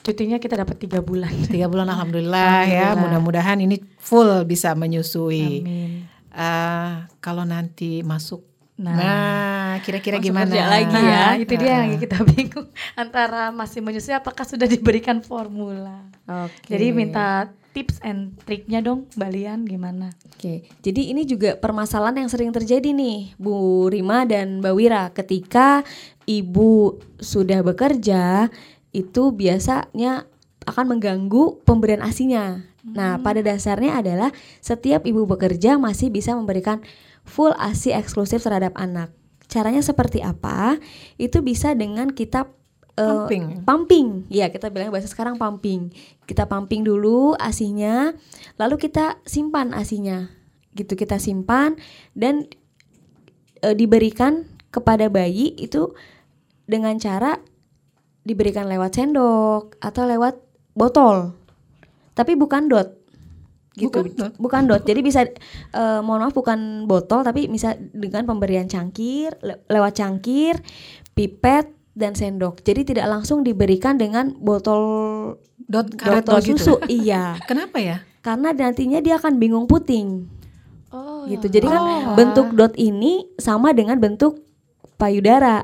Cutinya 0.00 0.36
kita 0.40 0.56
dapat 0.64 0.80
tiga 0.80 1.04
bulan. 1.04 1.28
Tiga 1.44 1.68
bulan, 1.68 1.88
alhamdulillah, 1.92 2.64
ya. 2.64 2.96
Alhamdulillah. 2.96 3.20
Mudah-mudahan 3.20 3.60
ini 3.60 3.76
full 4.00 4.48
bisa 4.48 4.72
menyusui. 4.72 5.60
Amin. 5.60 6.08
Eh, 6.32 6.92
kalau 7.20 7.44
nanti 7.44 8.00
masuk, 8.00 8.40
Nah. 8.80 8.96
nah, 8.96 9.70
kira-kira 9.84 10.16
gimana? 10.16 10.48
kerja 10.48 10.64
lagi 10.64 10.96
ya. 10.96 11.24
Itu 11.36 11.54
dia 11.60 11.68
Ah. 11.68 11.78
yang 11.84 12.00
kita 12.00 12.24
bingung 12.24 12.68
antara 13.02 13.52
masih 13.52 13.84
menyusui 13.84 14.16
apakah 14.16 14.48
sudah 14.48 14.64
diberikan 14.64 15.20
formula. 15.20 16.08
Oke. 16.24 16.72
Jadi 16.72 16.86
minta 16.96 17.52
tips 17.76 18.00
and 18.00 18.34
triknya 18.48 18.80
dong, 18.80 19.06
Mbak 19.14 19.30
Lian 19.30 19.60
gimana? 19.62 20.10
Oke, 20.32 20.66
jadi 20.82 21.12
ini 21.14 21.22
juga 21.22 21.54
permasalahan 21.54 22.24
yang 22.24 22.30
sering 22.32 22.50
terjadi 22.50 22.90
nih, 22.90 23.36
Bu 23.38 23.86
Rima 23.86 24.26
dan 24.26 24.58
Mbak 24.58 24.74
Wira. 24.74 25.04
Ketika 25.14 25.84
ibu 26.26 26.98
sudah 27.20 27.62
bekerja, 27.62 28.50
itu 28.90 29.22
biasanya 29.30 30.26
akan 30.66 30.96
mengganggu 30.96 31.62
pemberian 31.62 32.02
asinya. 32.02 32.64
Nah, 32.94 33.22
pada 33.22 33.40
dasarnya 33.40 34.00
adalah 34.02 34.30
setiap 34.58 35.06
ibu 35.06 35.24
bekerja 35.26 35.78
masih 35.78 36.10
bisa 36.10 36.34
memberikan 36.34 36.82
full 37.22 37.54
asi 37.56 37.94
eksklusif 37.94 38.42
terhadap 38.42 38.74
anak. 38.74 39.14
Caranya 39.50 39.82
seperti 39.82 40.22
apa? 40.22 40.78
Itu 41.18 41.42
bisa 41.42 41.74
dengan 41.74 42.14
kita 42.14 42.46
eh, 42.94 43.02
Pumping. 43.02 43.66
pumping. 43.66 44.08
Ya, 44.30 44.50
kita 44.50 44.70
bilang 44.70 44.94
bahasa 44.94 45.10
sekarang 45.10 45.38
pumping. 45.38 45.90
Kita 46.26 46.46
pumping 46.46 46.86
dulu 46.86 47.34
asinya, 47.38 48.14
lalu 48.58 48.78
kita 48.78 49.18
simpan 49.26 49.74
asinya. 49.74 50.30
Gitu 50.70 50.94
kita 50.94 51.18
simpan 51.18 51.74
dan 52.14 52.46
e, 53.58 53.68
diberikan 53.74 54.46
kepada 54.70 55.10
bayi 55.10 55.50
itu 55.58 55.98
dengan 56.70 56.94
cara 57.02 57.42
diberikan 58.22 58.70
lewat 58.70 58.94
sendok 58.94 59.74
atau 59.82 60.02
lewat 60.06 60.38
botol. 60.78 61.39
Tapi 62.20 62.36
bukan 62.36 62.68
dot. 62.68 63.00
Gitu. 63.72 63.88
Bukan 63.88 64.12
dot. 64.12 64.32
Bukan 64.36 64.62
dot. 64.68 64.82
Jadi 64.84 65.00
bisa 65.00 65.24
e, 65.70 65.82
mohon 66.04 66.20
maaf 66.20 66.36
bukan 66.36 66.84
botol 66.84 67.24
tapi 67.24 67.48
bisa 67.48 67.72
dengan 67.96 68.28
pemberian 68.28 68.68
cangkir, 68.68 69.32
le- 69.40 69.64
lewat 69.66 69.96
cangkir, 69.96 70.60
pipet 71.14 71.72
dan 71.96 72.12
sendok. 72.12 72.60
Jadi 72.60 72.92
tidak 72.92 73.08
langsung 73.08 73.40
diberikan 73.40 73.96
dengan 73.96 74.36
botol 74.36 74.82
Dot 75.64 75.86
karet 75.94 76.26
botol 76.26 76.38
gitu. 76.42 76.58
susu. 76.58 76.74
iya. 77.00 77.38
Kenapa 77.50 77.78
ya? 77.80 78.02
Karena 78.20 78.52
nantinya 78.52 79.00
dia 79.00 79.16
akan 79.16 79.40
bingung 79.40 79.64
puting. 79.64 80.28
Oh, 80.90 81.24
gitu. 81.30 81.46
Jadi 81.46 81.64
kan 81.64 81.80
Oh. 81.80 82.18
bentuk 82.18 82.50
dot 82.52 82.74
ini 82.74 83.30
sama 83.38 83.70
dengan 83.70 83.96
bentuk 83.96 84.42
payudara. 84.98 85.62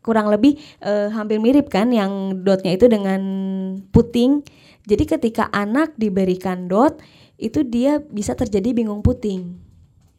Kurang 0.00 0.30
lebih 0.30 0.58
eh, 0.78 1.10
hampir 1.10 1.42
mirip 1.42 1.66
kan 1.66 1.90
yang 1.90 2.42
dotnya 2.46 2.70
itu 2.72 2.86
dengan 2.86 3.20
puting. 3.90 4.42
Jadi 4.82 5.04
ketika 5.06 5.46
anak 5.50 5.94
diberikan 5.94 6.66
dot 6.66 6.98
itu 7.36 7.62
dia 7.62 7.98
bisa 7.98 8.34
terjadi 8.34 8.70
bingung 8.70 9.00
puting. 9.00 9.54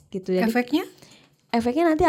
Gitu. 0.08 0.36
Jadi 0.36 0.46
Efeknya? 0.46 0.84
efeknya 1.50 1.86
nanti 1.86 2.04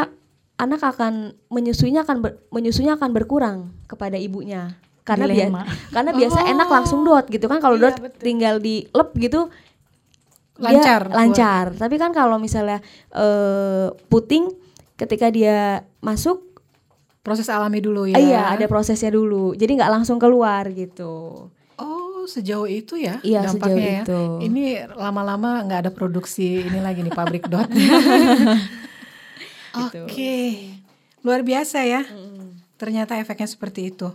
anak 0.56 0.80
akan 0.80 1.36
menyusuinya 1.50 2.06
akan 2.06 2.16
ber- 2.22 2.40
menyusunya 2.48 2.96
akan 2.96 3.10
berkurang 3.12 3.58
kepada 3.84 4.16
ibunya. 4.16 4.78
Karena 5.04 5.28
Dilema. 5.28 5.68
karena 5.94 6.16
biasa 6.16 6.48
enak 6.48 6.68
langsung 6.70 7.04
dot 7.04 7.28
gitu 7.28 7.44
kan 7.44 7.60
kalau 7.60 7.76
Iya, 7.76 7.92
dot 7.92 8.16
tinggal 8.18 8.56
di 8.56 8.88
lep 8.88 9.12
gitu 9.18 9.52
dia 10.54 10.70
Lancar. 10.70 11.02
lancar. 11.10 11.66
Tapi 11.74 11.98
kan 11.98 12.14
kalau 12.14 12.38
misalnya 12.38 12.78
eh, 13.10 13.90
puting 14.06 14.48
ketika 14.94 15.28
dia 15.28 15.82
masuk 15.98 16.54
Proses 17.24 17.48
alami 17.48 17.80
dulu 17.80 18.04
ya. 18.04 18.20
iya 18.20 18.52
ada 18.52 18.68
prosesnya 18.68 19.08
dulu. 19.08 19.56
Jadi 19.56 19.80
nggak 19.80 19.88
langsung 19.88 20.20
keluar 20.20 20.68
gitu. 20.68 21.48
Sejauh 22.26 22.64
itu 22.64 22.96
ya 22.96 23.20
Iya, 23.20 23.46
dampaknya 23.46 23.74
sejauh 23.74 23.78
ya. 23.80 24.02
itu. 24.02 24.20
Ini 24.46 24.64
lama-lama 24.92 25.62
nggak 25.62 25.80
ada 25.84 25.92
produksi 25.92 26.62
ini 26.62 26.80
lagi 26.80 27.04
nih 27.04 27.12
pabrik 27.12 27.46
dot. 27.46 27.68
Oke, 29.90 30.70
luar 31.20 31.42
biasa 31.42 31.82
ya. 31.82 32.06
Ternyata 32.78 33.18
efeknya 33.18 33.48
seperti 33.48 33.90
itu. 33.90 34.10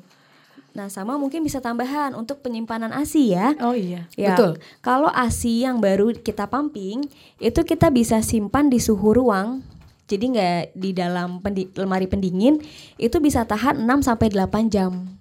Nah, 0.70 0.88
sama 0.88 1.18
mungkin 1.18 1.42
bisa 1.42 1.60
tambahan 1.60 2.14
untuk 2.14 2.40
penyimpanan 2.40 2.94
ASI 2.94 3.34
ya. 3.34 3.58
Oh 3.60 3.74
iya. 3.74 4.06
Ya, 4.14 4.38
Betul. 4.38 4.62
Kalau 4.80 5.10
ASI 5.10 5.66
yang 5.66 5.82
baru 5.82 6.14
kita 6.14 6.48
pumping, 6.48 7.10
itu 7.38 7.60
kita 7.66 7.90
bisa 7.90 8.22
simpan 8.22 8.70
di 8.70 8.78
suhu 8.78 9.12
ruang. 9.12 9.66
Jadi 10.06 10.26
nggak 10.32 10.62
di 10.74 10.90
dalam 10.94 11.42
pendi- 11.42 11.70
lemari 11.74 12.08
pendingin, 12.08 12.62
itu 12.96 13.18
bisa 13.20 13.46
tahan 13.46 13.84
6 13.84 14.02
sampai 14.02 14.30
8 14.30 14.70
jam. 14.70 15.19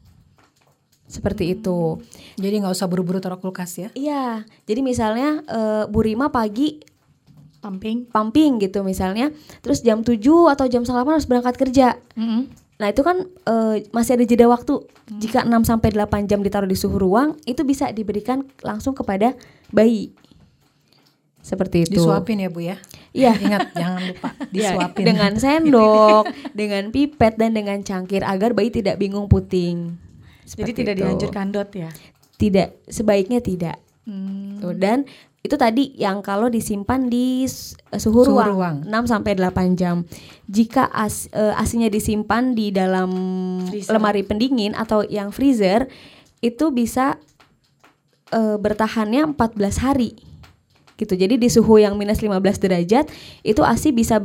Seperti 1.08 1.56
itu. 1.56 1.96
Jadi 2.36 2.54
nggak 2.60 2.76
usah 2.76 2.84
buru-buru 2.84 3.16
taruh 3.18 3.40
kulkas 3.40 3.72
ya. 3.80 3.88
Iya. 3.96 4.44
Jadi 4.68 4.80
misalnya 4.84 5.40
eh, 5.42 5.84
Bu 5.88 6.04
Rima 6.04 6.28
pagi 6.28 6.84
Pumping. 7.58 8.06
pumping 8.14 8.62
gitu 8.62 8.86
misalnya, 8.86 9.34
terus 9.66 9.82
jam 9.82 10.06
7 10.06 10.14
atau 10.46 10.70
jam 10.70 10.86
setengah 10.86 11.02
8 11.02 11.16
harus 11.18 11.26
berangkat 11.26 11.54
kerja. 11.58 11.98
Nah, 12.78 12.86
itu 12.86 13.02
kan 13.02 13.26
eh, 13.26 13.82
masih 13.90 14.14
ada 14.14 14.22
jeda 14.22 14.46
waktu. 14.46 14.78
Jika 15.18 15.42
6 15.42 15.66
sampai 15.66 15.90
8 15.90 16.30
jam 16.30 16.38
ditaruh 16.38 16.70
di 16.70 16.78
suhu 16.78 17.02
ruang, 17.02 17.34
itu 17.50 17.66
bisa 17.66 17.90
diberikan 17.90 18.46
langsung 18.62 18.94
kepada 18.94 19.34
bayi. 19.74 20.14
Seperti 21.42 21.88
itu. 21.88 21.98
Disuapin 21.98 22.44
ya 22.44 22.48
Bu 22.52 22.62
ya. 22.62 22.76
Iya. 23.10 23.34
Ingat 23.44 23.74
jangan 23.74 24.00
lupa 24.06 24.28
Ya, 24.54 24.78
disuapin. 24.78 25.04
dengan 25.10 25.32
sendok, 25.34 26.24
dengan 26.60 26.84
pipet 26.94 27.34
dan 27.42 27.58
dengan 27.58 27.82
cangkir 27.82 28.22
agar 28.22 28.54
bayi 28.54 28.70
tidak 28.70 29.02
bingung 29.02 29.26
puting. 29.26 29.98
Jadi 30.56 30.72
tidak 30.72 30.94
itu. 30.96 31.00
dianjurkan 31.04 31.46
dot 31.52 31.70
ya. 31.76 31.90
Tidak, 32.38 32.88
sebaiknya 32.88 33.42
tidak. 33.42 33.76
Hmm. 34.08 34.56
Tuh, 34.62 34.72
dan 34.72 35.04
itu 35.38 35.54
tadi 35.54 35.94
yang 35.94 36.18
kalau 36.20 36.50
disimpan 36.50 37.06
di 37.06 37.46
suhu, 37.94 38.26
Suhu 38.26 38.36
ruang, 38.36 38.82
ruang. 38.84 39.06
6 39.06 39.12
sampai 39.12 39.32
8 39.38 39.78
jam. 39.78 40.02
Jika 40.50 40.90
as, 40.90 41.30
eh, 41.30 41.54
asinya 41.54 41.86
disimpan 41.86 42.58
di 42.58 42.74
dalam 42.74 43.10
Freezer. 43.70 43.92
lemari 43.94 44.22
pendingin 44.26 44.74
atau 44.74 45.06
yang 45.06 45.30
freezer 45.30 45.86
itu 46.42 46.74
bisa 46.74 47.16
eh, 48.34 48.56
bertahannya 48.58 49.38
14 49.38 49.78
hari. 49.78 50.18
Gitu. 50.98 51.14
Jadi 51.14 51.38
di 51.38 51.48
suhu 51.48 51.78
yang 51.78 51.94
minus 51.94 52.18
15 52.18 52.58
derajat 52.58 53.06
itu 53.46 53.62
ASI 53.62 53.94
bisa 53.94 54.20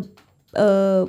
eh, 0.58 1.04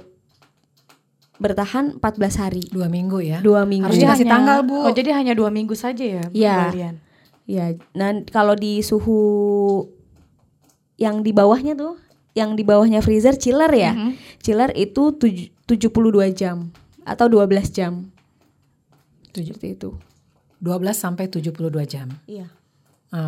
bertahan 1.44 2.00
14 2.00 2.40
hari. 2.40 2.64
Dua 2.66 2.88
minggu 2.88 3.20
ya. 3.20 3.38
Dua 3.38 3.68
minggu. 3.68 3.84
Harus 3.84 4.00
dikasih 4.00 4.24
tanggal 4.24 4.64
Bu. 4.64 4.80
Oh 4.80 4.90
jadi 4.90 5.12
hanya 5.12 5.36
dua 5.36 5.52
minggu 5.52 5.76
saja 5.76 6.00
ya, 6.00 6.24
Iya. 6.32 6.54
Mbak 6.56 6.72
Lian? 6.72 6.96
Ya, 7.44 7.64
nah 7.92 8.08
kalau 8.26 8.56
di 8.56 8.80
suhu 8.80 9.84
yang 10.96 11.20
di 11.20 11.36
bawahnya 11.36 11.76
tuh, 11.76 12.00
yang 12.32 12.56
di 12.56 12.64
bawahnya 12.64 13.04
freezer 13.04 13.36
chiller 13.36 13.68
ya. 13.68 13.92
Mhm. 13.92 14.10
Chiller 14.40 14.70
itu 14.72 15.12
tuj- 15.12 15.52
72 15.64 16.32
jam 16.32 16.72
atau 17.04 17.28
12 17.28 17.68
jam. 17.68 18.08
Tujuh- 19.30 19.52
Seperti 19.52 19.76
itu. 19.76 19.90
12 20.56 20.96
sampai 20.96 21.28
72 21.28 21.84
jam. 21.84 22.08
Iya. 22.24 22.48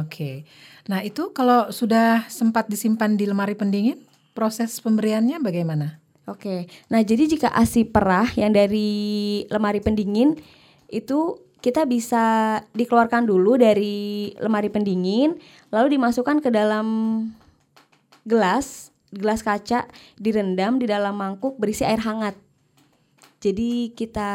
Oke. 0.01 0.49
Nah, 0.89 1.05
itu 1.05 1.31
kalau 1.31 1.69
sudah 1.69 2.25
sempat 2.27 2.67
disimpan 2.67 3.15
di 3.15 3.29
lemari 3.29 3.53
pendingin, 3.53 4.01
proses 4.33 4.81
pemberiannya 4.81 5.39
bagaimana? 5.39 6.01
Oke, 6.27 6.67
nah 6.91 6.99
jadi 7.07 7.31
jika 7.31 7.55
ASI 7.55 7.87
perah 7.87 8.27
yang 8.35 8.51
dari 8.51 9.47
lemari 9.47 9.79
pendingin 9.79 10.35
itu 10.91 11.39
kita 11.63 11.87
bisa 11.87 12.59
dikeluarkan 12.75 13.27
dulu 13.27 13.59
dari 13.59 14.31
lemari 14.39 14.71
pendingin, 14.71 15.39
lalu 15.71 15.99
dimasukkan 15.99 16.43
ke 16.43 16.51
dalam 16.51 16.87
gelas, 18.27 18.91
gelas 19.15 19.43
kaca, 19.43 19.87
direndam 20.19 20.83
di 20.83 20.87
dalam 20.91 21.15
mangkuk 21.15 21.59
berisi 21.59 21.87
air 21.87 22.03
hangat. 22.03 22.35
Jadi 23.39 23.95
kita 23.95 24.31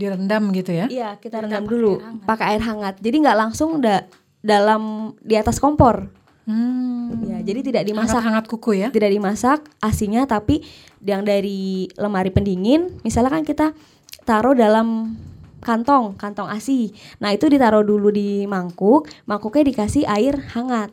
direndam 0.00 0.48
gitu 0.52 0.72
ya? 0.72 0.86
Iya, 0.88 1.20
kita 1.20 1.44
rendam 1.44 1.68
dulu 1.68 2.00
pakai 2.24 2.56
air 2.56 2.62
hangat. 2.64 3.00
Jadi 3.04 3.16
nggak 3.20 3.38
langsung 3.38 3.84
da 3.84 4.08
dalam 4.40 5.12
di 5.20 5.36
atas 5.36 5.60
kompor. 5.60 6.08
Hmm. 6.48 7.28
Ya, 7.28 7.44
jadi 7.44 7.60
tidak 7.60 7.84
dimasak 7.84 8.24
hangat 8.24 8.48
kuku 8.48 8.80
ya? 8.80 8.88
Tidak 8.88 9.12
dimasak 9.12 9.68
asinya, 9.84 10.24
tapi 10.24 10.64
yang 11.04 11.20
dari 11.20 11.92
lemari 12.00 12.32
pendingin, 12.32 12.88
misalnya 13.04 13.36
kan 13.36 13.44
kita 13.44 13.76
taruh 14.24 14.56
dalam 14.56 15.12
kantong, 15.60 16.16
kantong 16.16 16.48
asi. 16.48 16.96
Nah 17.20 17.36
itu 17.36 17.52
ditaruh 17.52 17.84
dulu 17.84 18.08
di 18.08 18.48
mangkuk, 18.48 19.12
mangkuknya 19.28 19.68
dikasih 19.68 20.08
air 20.08 20.40
hangat. 20.56 20.88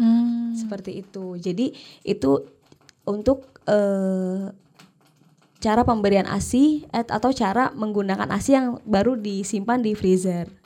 Hmm. 0.00 0.56
Seperti 0.56 1.04
itu. 1.04 1.36
Jadi 1.36 1.76
itu 2.00 2.40
untuk 3.04 3.60
eh, 3.68 4.56
cara 5.60 5.84
pemberian 5.84 6.28
asi 6.28 6.88
atau 6.92 7.28
cara 7.36 7.76
menggunakan 7.76 8.28
asi 8.32 8.56
yang 8.56 8.80
baru 8.88 9.20
disimpan 9.20 9.84
di 9.84 9.92
freezer. 9.92 10.63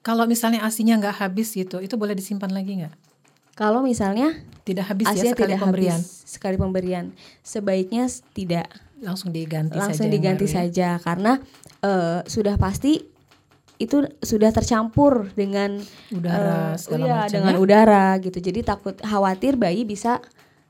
Kalau 0.00 0.24
misalnya 0.24 0.62
asinya 0.62 0.96
nggak 0.96 1.20
habis 1.20 1.52
gitu, 1.52 1.78
itu 1.78 1.94
boleh 1.94 2.14
disimpan 2.14 2.48
lagi 2.48 2.80
nggak? 2.80 2.94
Kalau 3.52 3.82
misalnya 3.82 4.38
tidak 4.62 4.86
habis 4.86 5.10
ya 5.10 5.34
sekali 5.34 5.52
tidak 5.52 5.60
pemberian. 5.60 5.98
habis 5.98 6.22
sekali 6.24 6.56
pemberian, 6.56 7.04
sebaiknya 7.42 8.06
tidak 8.32 8.66
Langsung 8.98 9.30
diganti 9.30 9.78
langsung 9.78 10.06
saja 10.06 10.10
diganti 10.10 10.46
ya? 10.46 10.52
saja 10.58 10.88
karena 10.98 11.38
eh, 11.80 12.18
sudah 12.26 12.58
pasti 12.58 12.98
itu 13.78 14.02
sudah 14.18 14.50
tercampur 14.50 15.30
dengan 15.32 15.78
Udara, 16.10 16.74
segala 16.74 17.04
iya, 17.06 17.14
macam 17.22 17.30
dengan 17.32 17.54
ya? 17.54 17.58
udara 17.58 18.04
gitu. 18.18 18.38
Jadi 18.42 18.60
takut 18.62 18.98
khawatir 18.98 19.54
bayi 19.54 19.86
bisa 19.86 20.18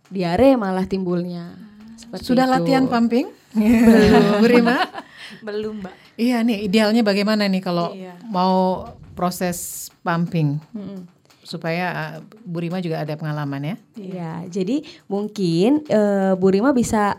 diare 0.08 0.56
malah 0.56 0.84
timbulnya. 0.84 1.56
Seperti 1.96 2.24
Sudah 2.24 2.44
itu. 2.44 2.52
latihan 2.52 2.84
pumping? 2.84 3.32
Belum. 3.52 4.40
Bu 4.40 4.46
Rima? 4.46 4.76
Belum, 5.48 5.80
Mbak. 5.80 5.94
Iya 6.16 6.40
nih, 6.40 6.68
idealnya 6.68 7.00
bagaimana 7.00 7.48
nih 7.48 7.60
kalau 7.60 7.92
Iya. 7.92 8.16
mau 8.24 8.84
proses 9.18 9.90
pumping? 10.06 10.62
Mm-mm. 10.70 11.02
Supaya 11.42 11.86
uh, 11.90 12.14
Bu 12.46 12.62
Rima 12.62 12.78
juga 12.78 13.02
ada 13.02 13.18
pengalaman 13.18 13.74
ya? 13.74 13.76
Iya, 13.98 14.32
jadi 14.46 14.86
mungkin 15.10 15.82
eh, 15.90 16.38
Bu 16.38 16.54
Rima 16.54 16.70
bisa 16.70 17.18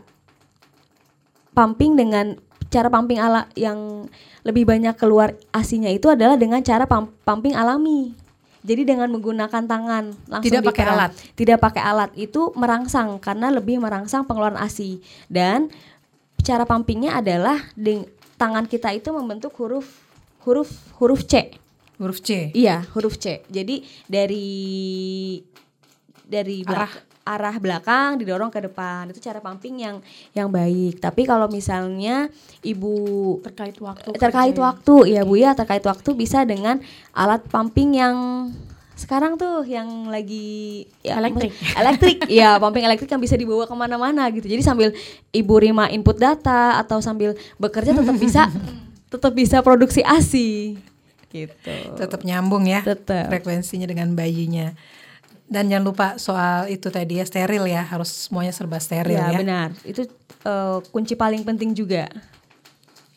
pumping 1.52 2.00
dengan 2.00 2.40
cara 2.70 2.88
pumping 2.88 3.20
ala 3.20 3.50
yang 3.58 4.08
lebih 4.46 4.64
banyak 4.64 4.96
keluar 4.96 5.36
asinya 5.52 5.90
itu 5.92 6.08
adalah 6.08 6.38
dengan 6.40 6.62
cara 6.64 6.88
pump- 6.88 7.12
pumping 7.26 7.58
alami. 7.58 8.16
Jadi 8.60 8.84
dengan 8.86 9.08
menggunakan 9.10 9.66
tangan 9.66 10.12
langsung 10.28 10.48
Tidak 10.52 10.64
pakai 10.64 10.84
alat. 10.86 11.12
Tidak 11.36 11.58
pakai 11.58 11.82
alat 11.84 12.12
itu 12.20 12.52
merangsang 12.60 13.18
karena 13.18 13.50
lebih 13.50 13.80
merangsang 13.80 14.28
pengeluaran 14.28 14.60
ASI 14.60 15.00
dan 15.32 15.72
cara 16.44 16.68
pumpingnya 16.68 17.18
adalah 17.20 17.60
tangan 18.36 18.68
kita 18.68 18.92
itu 18.96 19.12
membentuk 19.16 19.56
huruf 19.58 19.88
huruf 20.44 20.70
huruf 21.00 21.24
C. 21.28 21.56
Huruf 22.00 22.24
C. 22.24 22.56
Iya, 22.56 22.88
huruf 22.96 23.20
C. 23.20 23.44
Jadi 23.52 23.84
dari 24.08 24.48
dari 26.24 26.64
Arah. 26.64 26.88
belak- 26.88 27.04
arah 27.30 27.56
belakang 27.62 28.18
didorong 28.18 28.50
ke 28.50 28.58
depan. 28.58 29.06
Itu 29.12 29.22
cara 29.22 29.38
pumping 29.38 29.86
yang 29.86 30.02
yang 30.34 30.50
baik. 30.50 30.98
Tapi 30.98 31.30
kalau 31.30 31.46
misalnya 31.46 32.26
ibu 32.66 33.38
terkait 33.46 33.78
waktu 33.78 34.10
terkait 34.18 34.56
kerja 34.56 34.64
ya. 34.64 34.66
waktu 34.66 34.96
ya 35.14 35.22
Bu 35.22 35.36
ya, 35.38 35.52
terkait 35.54 35.86
waktu 35.86 36.10
bisa 36.18 36.42
dengan 36.42 36.82
alat 37.14 37.46
pumping 37.46 37.94
yang 37.94 38.16
sekarang 38.96 39.40
tuh 39.40 39.64
yang 39.64 40.12
lagi 40.12 40.84
ya, 41.00 41.24
Elektrik. 41.24 41.56
elektrik 41.80 42.18
ya 42.28 42.60
pumping 42.60 42.84
elektrik 42.84 43.08
yang 43.08 43.24
bisa 43.24 43.40
dibawa 43.40 43.64
ke 43.64 43.72
mana-mana 43.72 44.28
gitu 44.28 44.44
jadi 44.44 44.60
sambil 44.60 44.92
ibu 45.32 45.56
Rima 45.56 45.88
input 45.88 46.20
data 46.20 46.76
atau 46.76 47.00
sambil 47.00 47.32
bekerja 47.56 47.96
tetap 47.96 48.20
bisa 48.20 48.52
tetap 49.16 49.32
bisa 49.32 49.64
produksi 49.64 50.04
asi 50.04 50.76
gitu 51.32 51.74
Tetap 51.96 52.22
nyambung 52.26 52.66
ya 52.66 52.82
Tetap. 52.82 53.30
frekuensinya 53.30 53.86
dengan 53.86 54.14
bayinya. 54.14 54.74
Dan 55.50 55.66
jangan 55.66 55.86
lupa 55.86 56.08
soal 56.22 56.70
itu 56.70 56.94
tadi 56.94 57.18
ya 57.18 57.26
steril 57.26 57.66
ya, 57.66 57.82
harus 57.82 58.30
semuanya 58.30 58.54
serba 58.54 58.78
steril 58.78 59.18
ya, 59.18 59.34
ya. 59.34 59.40
benar 59.42 59.70
itu 59.82 60.06
eh, 60.46 60.78
kunci 60.94 61.18
paling 61.18 61.42
penting 61.42 61.74
juga 61.74 62.06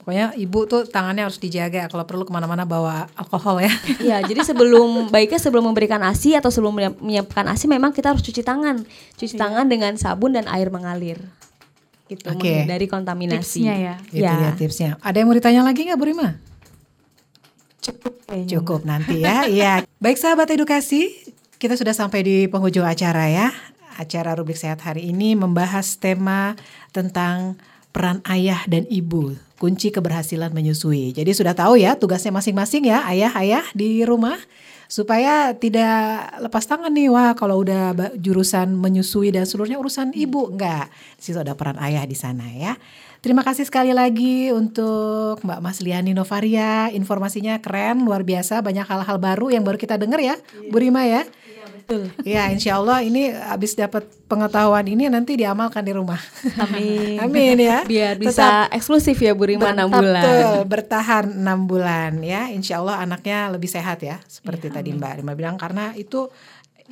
Pokoknya 0.03 0.35
ibu 0.35 0.67
tuh 0.67 0.83
tangannya 0.83 1.31
harus 1.31 1.39
dijaga 1.39 1.87
kalau 1.87 2.03
perlu 2.03 2.27
ke 2.27 2.35
mana-mana 2.35 2.67
bawa 2.67 3.07
alkohol 3.15 3.63
ya. 3.63 3.71
Iya, 4.03 4.19
jadi 4.27 4.43
sebelum 4.43 5.15
baiknya 5.15 5.39
sebelum 5.39 5.71
memberikan 5.71 6.03
ASI 6.03 6.35
atau 6.35 6.51
sebelum 6.51 6.75
menyiap- 6.75 6.99
menyiapkan 6.99 7.47
ASI 7.47 7.71
memang 7.71 7.95
kita 7.95 8.11
harus 8.11 8.19
cuci 8.27 8.43
tangan. 8.43 8.83
Cuci 9.15 9.39
tangan 9.39 9.71
dengan 9.71 9.95
sabun 9.95 10.35
dan 10.35 10.51
air 10.51 10.75
mengalir. 10.75 11.23
Gitu, 12.11 12.27
Oke. 12.35 12.51
menghindari 12.51 12.91
kontaminasi. 12.91 13.63
Tipsnya 13.63 13.75
ya. 13.79 13.95
Itu 14.11 14.27
dia 14.27 14.51
tipsnya. 14.59 14.91
Ada 15.07 15.23
yang 15.23 15.31
mau 15.31 15.39
ditanya 15.39 15.63
lagi 15.63 15.87
nggak 15.87 15.95
Bu 15.95 16.11
Rima? 16.11 16.35
Cukup 17.83 18.15
kayaknya. 18.31 18.51
Cukup 18.59 18.81
nanti 18.87 19.21
ya. 19.21 19.45
Iya. 19.51 19.73
Baik 19.99 20.17
sahabat 20.17 20.49
edukasi, 20.55 21.11
kita 21.59 21.75
sudah 21.75 21.93
sampai 21.93 22.23
di 22.23 22.37
penghujung 22.47 22.87
acara 22.87 23.27
ya. 23.27 23.51
Acara 23.99 24.33
rubrik 24.39 24.57
sehat 24.57 24.81
hari 24.81 25.13
ini 25.13 25.37
membahas 25.37 25.99
tema 26.01 26.57
tentang 26.95 27.61
peran 27.93 28.25
ayah 28.25 28.65
dan 28.65 28.89
ibu, 28.89 29.37
kunci 29.61 29.93
keberhasilan 29.93 30.55
menyusui. 30.57 31.13
Jadi 31.13 31.37
sudah 31.37 31.53
tahu 31.53 31.77
ya 31.77 31.99
tugasnya 32.01 32.33
masing-masing 32.33 32.89
ya 32.89 33.05
ayah-ayah 33.05 33.69
di 33.77 34.01
rumah 34.09 34.41
supaya 34.93 35.57
tidak 35.57 36.37
lepas 36.45 36.69
tangan 36.69 36.93
nih 36.93 37.09
wah 37.09 37.33
kalau 37.33 37.65
udah 37.65 37.97
jurusan 38.21 38.77
menyusui 38.77 39.33
dan 39.33 39.49
seluruhnya 39.49 39.81
urusan 39.81 40.13
ibu 40.13 40.53
enggak. 40.53 40.93
Di 41.17 41.33
situ 41.33 41.41
ada 41.41 41.57
peran 41.57 41.81
ayah 41.81 42.05
di 42.05 42.13
sana 42.13 42.45
ya. 42.53 42.77
Terima 43.25 43.41
kasih 43.41 43.65
sekali 43.65 43.97
lagi 43.97 44.53
untuk 44.53 45.41
Mbak 45.41 45.61
Mas 45.65 45.81
Liani 45.81 46.13
Novaria. 46.13 46.93
Informasinya 46.93 47.57
keren, 47.63 48.05
luar 48.05 48.21
biasa, 48.27 48.61
banyak 48.61 48.85
hal-hal 48.85 49.17
baru 49.17 49.49
yang 49.49 49.65
baru 49.65 49.79
kita 49.81 49.97
dengar 49.97 50.21
ya, 50.21 50.37
Bu 50.69 50.77
Rima 50.83 51.07
ya. 51.09 51.25
Betul. 51.83 52.15
Ya, 52.23 52.47
insya 52.55 52.79
Allah 52.79 53.03
ini 53.03 53.35
habis 53.35 53.75
dapat 53.75 54.07
pengetahuan 54.31 54.87
ini 54.87 55.11
nanti 55.11 55.35
diamalkan 55.35 55.83
di 55.83 55.93
rumah. 55.93 56.23
Amin. 56.63 57.19
Amin 57.27 57.59
ya. 57.59 57.83
Biar 57.83 58.15
bisa 58.17 58.71
eksklusif 58.71 59.19
ya 59.19 59.35
Bu 59.35 59.51
Rima 59.51 59.75
6 59.75 59.91
bulan. 59.91 60.23
Betul, 60.23 60.59
bertahan 60.71 61.25
6 61.43 61.71
bulan 61.71 62.13
ya. 62.23 62.49
Insya 62.55 62.79
Allah 62.79 63.03
anaknya 63.03 63.51
lebih 63.51 63.67
sehat 63.67 64.01
ya. 64.07 64.23
Seperti 64.31 64.71
tadi 64.71 64.95
Mbak 64.95 65.13
Rima 65.21 65.33
bilang 65.35 65.59
karena 65.59 65.91
itu 65.99 66.31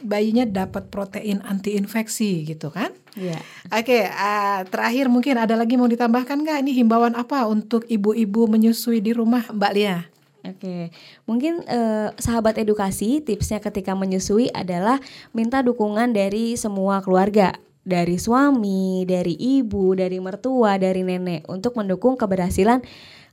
bayinya 0.03 0.49
dapat 0.49 0.89
protein 0.89 1.45
anti 1.45 1.77
infeksi 1.77 2.45
gitu 2.49 2.73
kan. 2.73 2.91
Iya. 3.15 3.39
Oke, 3.71 4.07
eh, 4.07 4.61
terakhir 4.69 5.13
mungkin 5.13 5.37
ada 5.37 5.55
lagi 5.55 5.77
mau 5.77 5.89
ditambahkan 5.89 6.41
nggak? 6.41 6.59
Ini 6.65 6.73
himbauan 6.83 7.15
apa 7.17 7.45
untuk 7.47 7.85
ibu-ibu 7.87 8.49
menyusui 8.49 9.05
di 9.05 9.13
rumah, 9.13 9.45
Mbak 9.53 9.73
Lia? 9.77 10.10
Oke, 10.41 10.89
mungkin 11.29 11.61
eh, 11.69 12.09
sahabat 12.17 12.57
edukasi 12.57 13.21
tipsnya 13.21 13.61
ketika 13.61 13.93
menyusui 13.93 14.49
adalah 14.57 14.97
minta 15.37 15.61
dukungan 15.61 16.17
dari 16.17 16.57
semua 16.57 17.05
keluarga, 17.05 17.53
dari 17.85 18.17
suami, 18.17 19.05
dari 19.05 19.37
ibu, 19.37 19.93
dari 19.93 20.17
mertua, 20.17 20.81
dari 20.81 21.05
nenek 21.05 21.45
untuk 21.45 21.77
mendukung 21.77 22.17
keberhasilan 22.17 22.81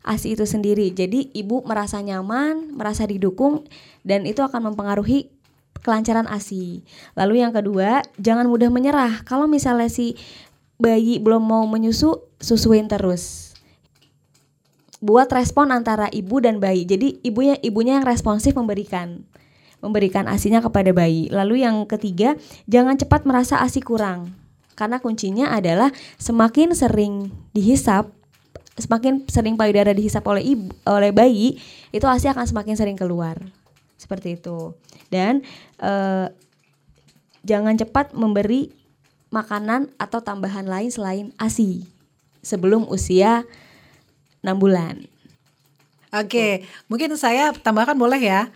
ASI 0.04 0.36
itu 0.36 0.44
sendiri. 0.44 0.92
Jadi 0.92 1.32
ibu 1.32 1.64
merasa 1.64 2.04
nyaman, 2.04 2.76
merasa 2.76 3.08
didukung 3.08 3.64
dan 4.04 4.28
itu 4.28 4.44
akan 4.44 4.72
mempengaruhi 4.72 5.32
kelancaran 5.80 6.28
ASI. 6.28 6.84
Lalu 7.16 7.40
yang 7.40 7.56
kedua, 7.56 8.04
jangan 8.20 8.52
mudah 8.52 8.68
menyerah. 8.68 9.24
Kalau 9.24 9.48
misalnya 9.48 9.88
si 9.88 10.20
bayi 10.76 11.24
belum 11.24 11.40
mau 11.40 11.64
menyusu, 11.72 12.20
susuin 12.44 12.92
terus 12.92 13.47
buat 14.98 15.30
respon 15.30 15.70
antara 15.70 16.10
ibu 16.10 16.42
dan 16.42 16.58
bayi. 16.58 16.84
Jadi 16.86 17.22
ibunya 17.22 17.58
ibunya 17.62 18.02
yang 18.02 18.08
responsif 18.08 18.58
memberikan 18.58 19.22
memberikan 19.78 20.26
asinya 20.26 20.58
kepada 20.58 20.90
bayi. 20.90 21.30
Lalu 21.30 21.62
yang 21.62 21.86
ketiga, 21.86 22.34
jangan 22.66 22.98
cepat 22.98 23.30
merasa 23.30 23.62
asi 23.62 23.78
kurang. 23.78 24.34
Karena 24.74 25.02
kuncinya 25.02 25.54
adalah 25.54 25.94
semakin 26.18 26.74
sering 26.74 27.30
dihisap, 27.54 28.10
semakin 28.78 29.26
sering 29.30 29.58
payudara 29.58 29.94
dihisap 29.94 30.26
oleh 30.26 30.54
ibu 30.54 30.70
oleh 30.86 31.14
bayi, 31.14 31.62
itu 31.94 32.06
asi 32.10 32.30
akan 32.30 32.46
semakin 32.46 32.74
sering 32.78 32.98
keluar. 32.98 33.38
Seperti 33.98 34.38
itu. 34.38 34.74
Dan 35.10 35.46
eh, 35.82 36.28
jangan 37.46 37.78
cepat 37.78 38.14
memberi 38.14 38.74
makanan 39.30 39.94
atau 40.02 40.24
tambahan 40.24 40.66
lain 40.66 40.90
selain 40.90 41.36
ASI 41.38 41.84
sebelum 42.42 42.88
usia 42.88 43.44
6 44.42 44.54
bulan. 44.58 45.04
Oke, 46.14 46.64
mungkin 46.88 47.12
saya 47.20 47.52
tambahkan 47.52 47.98
boleh 47.98 48.20
ya. 48.22 48.48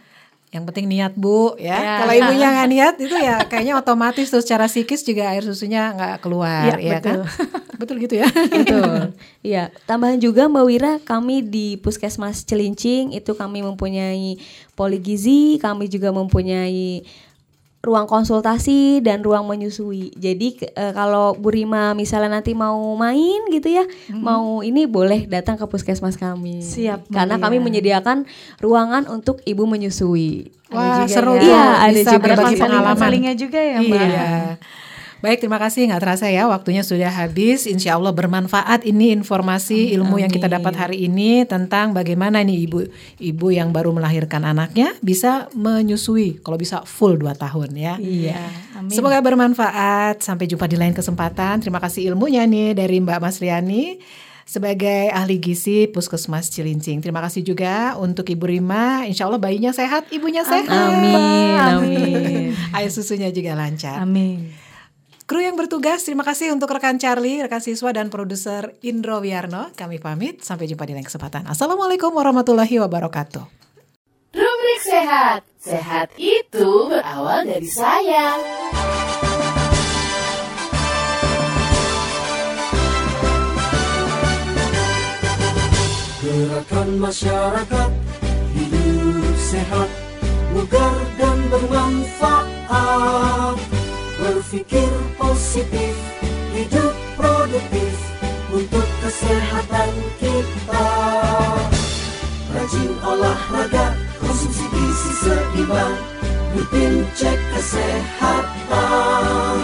Yang 0.52 0.64
penting 0.68 0.86
niat 0.92 1.16
bu 1.16 1.56
ya. 1.56 1.80
Ya. 1.80 1.96
Kalau 2.04 2.14
ibunya 2.16 2.48
nggak 2.52 2.70
niat 2.72 2.96
itu 3.00 3.16
ya 3.16 3.40
kayaknya 3.48 3.80
otomatis 3.80 4.28
tuh 4.28 4.44
secara 4.44 4.68
psikis 4.68 5.00
juga 5.08 5.32
air 5.32 5.48
susunya 5.48 5.96
nggak 5.96 6.20
keluar 6.20 6.76
Iya, 6.76 7.00
ya 7.00 7.00
kan. 7.00 7.24
Betul 7.80 8.04
gitu 8.04 8.20
ya. 8.20 8.28
Betul. 8.28 9.16
Iya, 9.42 9.72
tambahan 9.90 10.20
juga 10.20 10.52
Mbak 10.52 10.66
Wira, 10.68 10.94
kami 11.02 11.42
di 11.42 11.80
Puskesmas 11.80 12.44
Celincing 12.44 13.16
itu 13.16 13.32
kami 13.34 13.64
mempunyai 13.64 14.38
poligizi, 14.76 15.56
kami 15.58 15.88
juga 15.88 16.12
mempunyai 16.12 17.08
ruang 17.82 18.06
konsultasi 18.06 19.02
dan 19.02 19.26
ruang 19.26 19.50
menyusui. 19.50 20.14
Jadi 20.14 20.70
eh, 20.70 20.94
kalau 20.94 21.34
Bu 21.34 21.50
Rima 21.50 21.98
misalnya 21.98 22.38
nanti 22.38 22.54
mau 22.54 22.78
main 22.94 23.42
gitu 23.50 23.74
ya, 23.74 23.90
mau 24.14 24.62
ini 24.62 24.86
boleh 24.86 25.26
datang 25.26 25.58
ke 25.58 25.66
puskesmas 25.66 26.14
kami. 26.14 26.62
Siap, 26.62 27.10
Karena 27.10 27.42
Wira. 27.42 27.44
kami 27.50 27.58
menyediakan 27.58 28.30
ruangan 28.62 29.10
untuk 29.10 29.42
ibu 29.50 29.66
menyusui. 29.66 30.54
Wah 30.70 31.04
juga 31.04 31.10
seru 31.10 31.34
ya. 31.36 31.42
Iya, 31.42 31.64
ada 31.82 31.92
bisa 31.92 32.12
juga. 32.16 32.26
Konseling- 32.38 32.62
pengalaman. 32.62 33.34
juga 33.36 33.60
ya, 33.60 33.78
Mbak. 33.82 34.02
Iya. 34.06 34.30
Baik 35.22 35.45
terima 35.45 35.61
kasih 35.61 35.86
nggak 35.86 36.01
terasa 36.01 36.26
ya 36.34 36.49
waktunya 36.49 36.82
sudah 36.82 37.13
habis. 37.13 37.69
Insya 37.69 37.93
Allah 37.93 38.09
bermanfaat 38.09 38.89
ini 38.89 39.13
informasi 39.13 39.93
ilmu 39.93 40.17
yang 40.17 40.34
kita 40.34 40.49
dapat 40.49 40.74
hari 40.74 41.05
ini 41.05 41.45
tentang 41.45 41.93
bagaimana 41.93 42.41
nih 42.41 42.65
ibu 42.65 42.89
ibu 43.22 43.47
yang 43.53 43.69
baru 43.69 43.93
melahirkan 43.93 44.41
anaknya 44.41 44.97
bisa 45.05 45.45
menyusui 45.53 46.41
kalau 46.41 46.57
bisa 46.57 46.82
full 46.89 47.22
2 47.22 47.38
tahun 47.38 47.69
ya. 47.78 47.93
Iya, 48.01 48.41
amin. 48.82 48.89
Semoga 48.89 49.22
bermanfaat. 49.22 50.26
Sampai 50.26 50.49
jumpa 50.49 50.65
di 50.65 50.82
lain 50.82 50.97
kesempatan. 50.97 51.61
Terima 51.61 51.78
kasih 51.78 52.09
ilmunya 52.09 52.41
nih 52.49 52.74
dari 52.74 52.97
Mbak 52.97 53.22
Masriani 53.22 54.01
sebagai 54.51 55.13
ahli 55.13 55.38
gizi 55.38 55.86
Puskesmas 55.86 56.49
Cilincing. 56.49 56.97
Terima 56.97 57.22
kasih 57.22 57.45
juga 57.45 57.93
untuk 58.01 58.26
Ibu 58.26 58.49
Rima. 58.49 59.05
Insya 59.05 59.30
Allah 59.30 59.38
bayinya 59.38 59.69
sehat, 59.69 60.09
ibunya 60.09 60.41
sehat. 60.41 60.67
Amin, 60.67 61.55
amin. 61.55 62.51
Air 62.76 62.89
susunya 62.89 63.30
juga 63.30 63.53
lancar. 63.53 64.01
Amin. 64.01 64.61
Kru 65.32 65.40
yang 65.40 65.56
bertugas, 65.56 66.04
terima 66.04 66.28
kasih 66.28 66.52
untuk 66.52 66.68
rekan 66.76 67.00
Charlie, 67.00 67.40
rekan 67.40 67.64
siswa 67.64 67.96
dan 67.96 68.12
produser 68.12 68.76
Indro 68.84 69.24
Wiarno. 69.24 69.72
Kami 69.80 69.96
pamit, 69.96 70.44
sampai 70.44 70.68
jumpa 70.68 70.84
di 70.84 70.92
lain 70.92 71.08
kesempatan. 71.08 71.48
Assalamualaikum 71.48 72.12
warahmatullahi 72.12 72.84
wabarakatuh. 72.84 73.40
Rubrik 74.36 74.82
sehat. 74.84 75.48
Sehat 75.56 76.12
itu 76.20 76.92
berawal 76.92 77.48
dari 77.48 77.64
sayang. 77.64 78.44
Gerakan 86.28 86.90
masyarakat 87.00 87.92
hidup 88.52 89.36
sehat, 89.48 89.88
bugar 90.52 90.96
dan 91.16 91.40
bermanfaat. 91.48 92.52
Berpikir 94.22 94.86
positif, 95.17 95.97
hidup 96.53 96.93
produktif 97.17 97.89
untuk 98.53 98.86
kesehatan 99.01 99.89
kita. 100.22 100.89
Rajin 102.53 102.91
olahraga, 103.01 103.97
konsumsi 104.22 104.61
gizi 104.69 105.26
seimbang, 105.26 105.97
rutin 106.53 107.01
cek 107.17 107.39
kesehatan. 107.49 109.57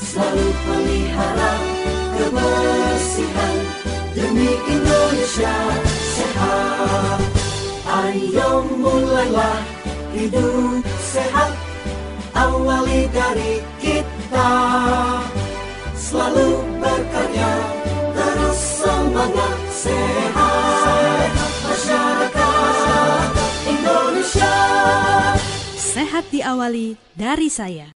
Selalu 0.00 0.48
pelihara 0.64 1.54
kebersihan 2.16 3.56
demi 4.16 4.56
Indonesia 4.64 5.56
sehat. 5.92 7.20
Ayo 7.84 8.64
mulailah 8.80 9.60
hidup 10.16 10.80
sehat, 10.98 11.53
awali 12.34 13.08
dari 13.10 13.62
kita. 13.80 14.52
Selalu 15.94 16.62
berkarya, 16.78 17.54
terus 18.14 18.58
semangat 18.84 19.58
sehat. 19.72 21.30
Masyarakat 21.64 23.28
Indonesia. 23.66 24.56
Sehat 25.74 26.24
diawali 26.30 26.94
dari 27.16 27.48
saya. 27.50 27.90